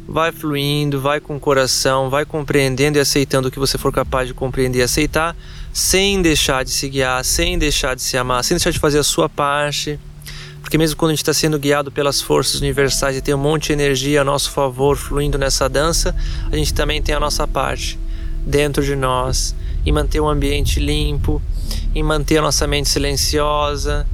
vai 0.05 0.33
fluindo, 0.33 0.99
vai 0.99 1.21
com 1.21 1.37
o 1.37 1.39
coração, 1.39 2.09
vai 2.09 2.25
compreendendo 2.25 2.97
e 2.97 3.01
aceitando 3.01 3.47
o 3.47 3.51
que 3.51 3.59
você 3.59 3.77
for 3.77 3.93
capaz 3.93 4.27
de 4.27 4.33
compreender 4.33 4.79
e 4.79 4.83
aceitar 4.83 5.33
sem 5.73 6.21
deixar 6.21 6.63
de 6.63 6.69
se 6.69 6.87
guiar, 6.87 7.25
sem 7.25 7.57
deixar 7.57 7.95
de 7.95 8.03
se 8.03 8.15
amar, 8.15 8.43
sem 8.43 8.55
deixar 8.55 8.69
de 8.69 8.77
fazer 8.77 8.99
a 8.99 9.03
sua 9.03 9.27
parte. 9.27 9.99
Porque 10.61 10.77
mesmo 10.77 10.95
quando 10.95 11.09
a 11.09 11.13
gente 11.13 11.23
está 11.23 11.33
sendo 11.33 11.57
guiado 11.57 11.91
pelas 11.91 12.21
forças 12.21 12.61
universais 12.61 13.17
e 13.17 13.21
tem 13.21 13.33
um 13.33 13.39
monte 13.39 13.67
de 13.67 13.73
energia 13.73 14.21
a 14.21 14.23
nosso 14.23 14.51
favor 14.51 14.95
fluindo 14.95 15.37
nessa 15.37 15.67
dança, 15.67 16.15
a 16.51 16.55
gente 16.55 16.73
também 16.73 17.01
tem 17.01 17.13
a 17.15 17.19
nossa 17.19 17.47
parte 17.47 17.99
dentro 18.45 18.83
de 18.83 18.95
nós, 18.95 19.55
em 19.85 19.91
manter 19.91 20.19
o 20.19 20.29
ambiente 20.29 20.79
limpo, 20.79 21.41
em 21.95 22.03
manter 22.03 22.37
a 22.37 22.41
nossa 22.41 22.67
mente 22.67 22.89
silenciosa, 22.89 24.07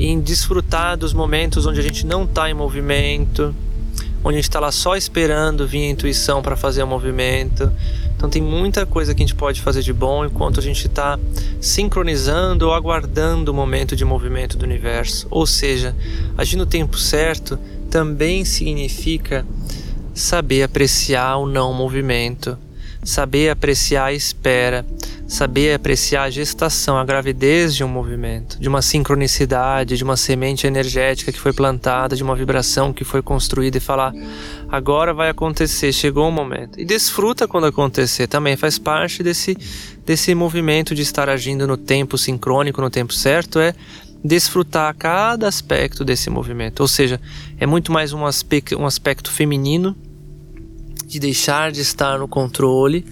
em 0.00 0.20
desfrutar 0.20 0.96
dos 0.96 1.12
momentos 1.12 1.66
onde 1.66 1.78
a 1.78 1.82
gente 1.82 2.06
não 2.06 2.24
está 2.24 2.50
em 2.50 2.54
movimento, 2.54 3.54
onde 4.24 4.36
a 4.36 4.40
gente 4.40 4.48
está 4.48 4.60
lá 4.60 4.72
só 4.72 4.96
esperando 4.96 5.66
vir 5.66 5.84
a 5.84 5.90
intuição 5.90 6.42
para 6.42 6.56
fazer 6.56 6.82
o 6.82 6.86
movimento, 6.86 7.70
então 8.22 8.30
tem 8.30 8.40
muita 8.40 8.86
coisa 8.86 9.12
que 9.12 9.20
a 9.20 9.26
gente 9.26 9.34
pode 9.34 9.60
fazer 9.60 9.82
de 9.82 9.92
bom 9.92 10.24
enquanto 10.24 10.60
a 10.60 10.62
gente 10.62 10.86
está 10.86 11.18
sincronizando 11.60 12.68
ou 12.68 12.72
aguardando 12.72 13.50
o 13.50 13.54
momento 13.54 13.96
de 13.96 14.04
movimento 14.04 14.56
do 14.56 14.62
universo. 14.64 15.26
Ou 15.28 15.44
seja, 15.44 15.92
agir 16.38 16.56
no 16.56 16.64
tempo 16.64 16.96
certo 16.96 17.58
também 17.90 18.44
significa 18.44 19.44
saber 20.14 20.62
apreciar 20.62 21.38
o 21.38 21.48
não 21.48 21.74
movimento, 21.74 22.56
saber 23.02 23.50
apreciar 23.50 24.04
a 24.04 24.12
espera, 24.12 24.86
saber 25.32 25.72
apreciar 25.72 26.24
a 26.24 26.30
gestação, 26.30 26.98
a 26.98 27.04
gravidez 27.06 27.74
de 27.74 27.82
um 27.82 27.88
movimento, 27.88 28.60
de 28.60 28.68
uma 28.68 28.82
sincronicidade, 28.82 29.96
de 29.96 30.04
uma 30.04 30.14
semente 30.14 30.66
energética 30.66 31.32
que 31.32 31.40
foi 31.40 31.54
plantada, 31.54 32.14
de 32.14 32.22
uma 32.22 32.36
vibração 32.36 32.92
que 32.92 33.02
foi 33.02 33.22
construída 33.22 33.78
e 33.78 33.80
falar: 33.80 34.12
agora 34.68 35.14
vai 35.14 35.30
acontecer, 35.30 35.90
chegou 35.90 36.28
o 36.28 36.30
momento. 36.30 36.78
E 36.78 36.84
desfruta 36.84 37.48
quando 37.48 37.64
acontecer, 37.64 38.26
também 38.26 38.58
faz 38.58 38.78
parte 38.78 39.22
desse, 39.22 39.56
desse 40.04 40.34
movimento 40.34 40.94
de 40.94 41.00
estar 41.00 41.30
agindo 41.30 41.66
no 41.66 41.78
tempo 41.78 42.18
sincrônico, 42.18 42.82
no 42.82 42.90
tempo 42.90 43.14
certo, 43.14 43.58
é 43.58 43.74
desfrutar 44.22 44.94
cada 44.94 45.48
aspecto 45.48 46.04
desse 46.04 46.28
movimento. 46.28 46.80
Ou 46.80 46.88
seja, 46.88 47.18
é 47.58 47.64
muito 47.64 47.90
mais 47.90 48.12
um 48.12 48.26
aspecto, 48.26 48.78
um 48.78 48.84
aspecto 48.84 49.32
feminino 49.32 49.96
de 51.06 51.18
deixar 51.18 51.72
de 51.72 51.80
estar 51.80 52.18
no 52.18 52.28
controle 52.28 53.06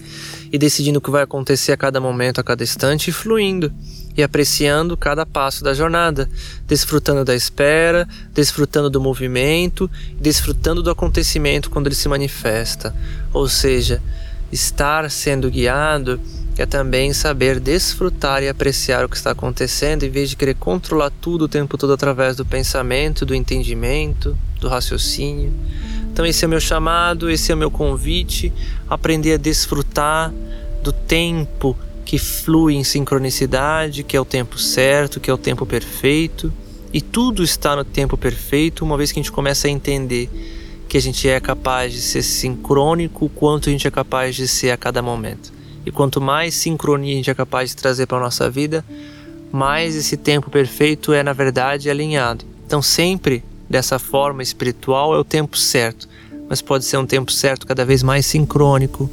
e 0.51 0.57
decidindo 0.57 0.99
o 0.99 1.01
que 1.01 1.09
vai 1.09 1.23
acontecer 1.23 1.71
a 1.71 1.77
cada 1.77 2.01
momento, 2.01 2.41
a 2.41 2.43
cada 2.43 2.63
instante 2.63 3.09
e 3.09 3.13
fluindo 3.13 3.71
e 4.17 4.21
apreciando 4.21 4.97
cada 4.97 5.25
passo 5.25 5.63
da 5.63 5.73
jornada, 5.73 6.29
desfrutando 6.67 7.23
da 7.23 7.33
espera, 7.33 8.07
desfrutando 8.33 8.89
do 8.89 8.99
movimento, 8.99 9.89
desfrutando 10.19 10.83
do 10.83 10.89
acontecimento 10.89 11.69
quando 11.69 11.87
ele 11.87 11.95
se 11.95 12.09
manifesta. 12.09 12.93
Ou 13.31 13.47
seja, 13.47 14.01
estar 14.51 15.09
sendo 15.09 15.49
guiado 15.49 16.19
é 16.57 16.65
também 16.65 17.13
saber 17.13 17.59
desfrutar 17.59 18.43
e 18.43 18.49
apreciar 18.49 19.05
o 19.05 19.09
que 19.09 19.15
está 19.15 19.31
acontecendo 19.31 20.03
em 20.03 20.09
vez 20.09 20.29
de 20.29 20.35
querer 20.35 20.55
controlar 20.55 21.09
tudo 21.21 21.45
o 21.45 21.47
tempo 21.47 21.77
todo 21.77 21.93
através 21.93 22.35
do 22.35 22.45
pensamento, 22.45 23.25
do 23.25 23.33
entendimento, 23.33 24.37
do 24.59 24.67
raciocínio. 24.67 25.53
Então, 26.21 26.29
esse 26.29 26.45
é 26.45 26.47
o 26.47 26.51
meu 26.51 26.59
chamado, 26.59 27.31
esse 27.31 27.51
é 27.51 27.55
o 27.55 27.57
meu 27.57 27.71
convite, 27.71 28.53
aprender 28.87 29.33
a 29.33 29.37
desfrutar 29.37 30.31
do 30.83 30.93
tempo 30.93 31.75
que 32.05 32.19
flui 32.19 32.75
em 32.75 32.83
sincronicidade, 32.83 34.03
que 34.03 34.15
é 34.15 34.21
o 34.21 34.25
tempo 34.25 34.59
certo, 34.59 35.19
que 35.19 35.31
é 35.31 35.33
o 35.33 35.37
tempo 35.37 35.65
perfeito. 35.65 36.53
E 36.93 37.01
tudo 37.01 37.43
está 37.43 37.75
no 37.75 37.83
tempo 37.83 38.15
perfeito, 38.17 38.85
uma 38.85 38.97
vez 38.97 39.11
que 39.11 39.19
a 39.19 39.23
gente 39.23 39.31
começa 39.31 39.67
a 39.67 39.71
entender 39.71 40.29
que 40.87 40.95
a 40.95 41.01
gente 41.01 41.27
é 41.27 41.39
capaz 41.39 41.91
de 41.91 42.01
ser 42.01 42.21
sincrônico, 42.21 43.27
quanto 43.29 43.69
a 43.69 43.71
gente 43.71 43.87
é 43.87 43.91
capaz 43.91 44.35
de 44.35 44.47
ser 44.47 44.69
a 44.69 44.77
cada 44.77 45.01
momento. 45.01 45.51
E 45.83 45.89
quanto 45.89 46.21
mais 46.21 46.53
sincronia 46.53 47.13
a 47.13 47.17
gente 47.17 47.31
é 47.31 47.33
capaz 47.33 47.71
de 47.71 47.77
trazer 47.77 48.05
para 48.05 48.19
a 48.19 48.21
nossa 48.21 48.47
vida, 48.47 48.85
mais 49.51 49.95
esse 49.95 50.17
tempo 50.17 50.51
perfeito 50.51 51.13
é, 51.13 51.23
na 51.23 51.33
verdade, 51.33 51.89
alinhado. 51.89 52.45
Então, 52.67 52.79
sempre 52.79 53.43
dessa 53.71 53.97
forma 53.97 54.43
espiritual 54.43 55.15
é 55.15 55.17
o 55.17 55.23
tempo 55.23 55.57
certo, 55.57 56.07
mas 56.49 56.61
pode 56.61 56.85
ser 56.85 56.97
um 56.97 57.05
tempo 57.05 57.31
certo 57.31 57.65
cada 57.65 57.85
vez 57.85 58.03
mais 58.03 58.25
sincrônico, 58.25 59.09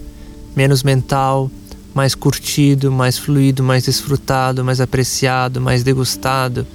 menos 0.55 0.83
mental, 0.83 1.51
mais 1.95 2.15
curtido, 2.15 2.93
mais 2.93 3.17
fluido, 3.17 3.63
mais 3.63 3.85
desfrutado, 3.85 4.65
mais 4.65 4.81
apreciado, 4.81 5.61
mais 5.61 5.83
degustado 5.83 6.67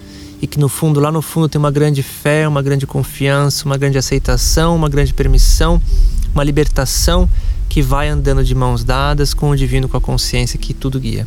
e 0.43 0.47
que 0.47 0.59
no 0.59 0.67
fundo, 0.67 0.99
lá 0.99 1.09
no 1.09 1.21
fundo, 1.21 1.47
tem 1.47 1.57
uma 1.57 1.71
grande 1.71 2.03
fé, 2.03 2.45
uma 2.45 2.61
grande 2.61 2.85
confiança, 2.85 3.63
uma 3.65 3.77
grande 3.77 3.97
aceitação, 3.97 4.75
uma 4.75 4.89
grande 4.89 5.13
permissão, 5.13 5.81
uma 6.33 6.43
libertação 6.43 7.29
que 7.69 7.81
vai 7.81 8.09
andando 8.09 8.43
de 8.43 8.53
mãos 8.53 8.83
dadas 8.83 9.33
com 9.33 9.51
o 9.51 9.55
divino, 9.55 9.87
com 9.87 9.95
a 9.95 10.01
consciência 10.01 10.59
que 10.59 10.73
tudo 10.73 10.99
guia. 10.99 11.25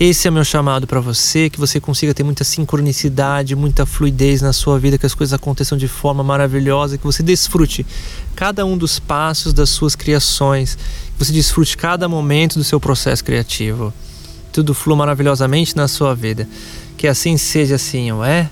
Esse 0.00 0.28
é 0.28 0.30
meu 0.30 0.44
chamado 0.44 0.86
para 0.86 1.00
você, 1.00 1.50
que 1.50 1.58
você 1.58 1.80
consiga 1.80 2.14
ter 2.14 2.22
muita 2.22 2.44
sincronicidade, 2.44 3.56
muita 3.56 3.84
fluidez 3.84 4.40
na 4.40 4.52
sua 4.52 4.78
vida, 4.78 4.96
que 4.96 5.04
as 5.04 5.12
coisas 5.12 5.32
aconteçam 5.32 5.76
de 5.76 5.88
forma 5.88 6.22
maravilhosa, 6.22 6.96
que 6.96 7.02
você 7.02 7.20
desfrute 7.20 7.84
cada 8.36 8.64
um 8.64 8.78
dos 8.78 9.00
passos 9.00 9.52
das 9.52 9.70
suas 9.70 9.96
criações, 9.96 10.76
que 10.76 11.24
você 11.24 11.32
desfrute 11.32 11.76
cada 11.76 12.08
momento 12.08 12.60
do 12.60 12.64
seu 12.64 12.78
processo 12.78 13.24
criativo. 13.24 13.92
Tudo 14.52 14.72
flua 14.72 14.94
maravilhosamente 14.94 15.76
na 15.76 15.88
sua 15.88 16.14
vida. 16.14 16.48
Que 16.96 17.08
assim 17.08 17.36
seja 17.36 17.74
assim, 17.74 18.10
não 18.10 18.24
é? 18.24 18.48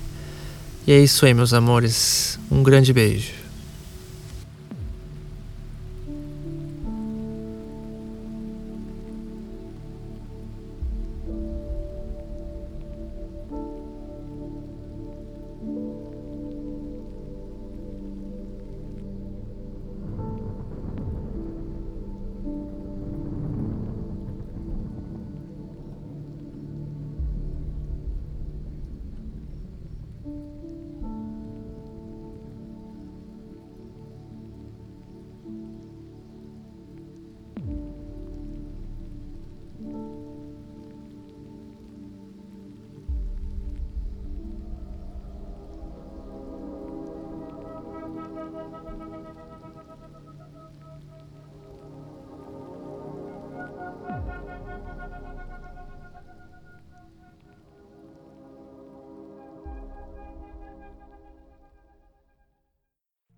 E 0.85 0.91
é 0.91 0.99
isso 0.99 1.25
aí, 1.25 1.33
meus 1.33 1.53
amores. 1.53 2.37
Um 2.51 2.61
grande 2.61 2.91
beijo. 2.91 3.36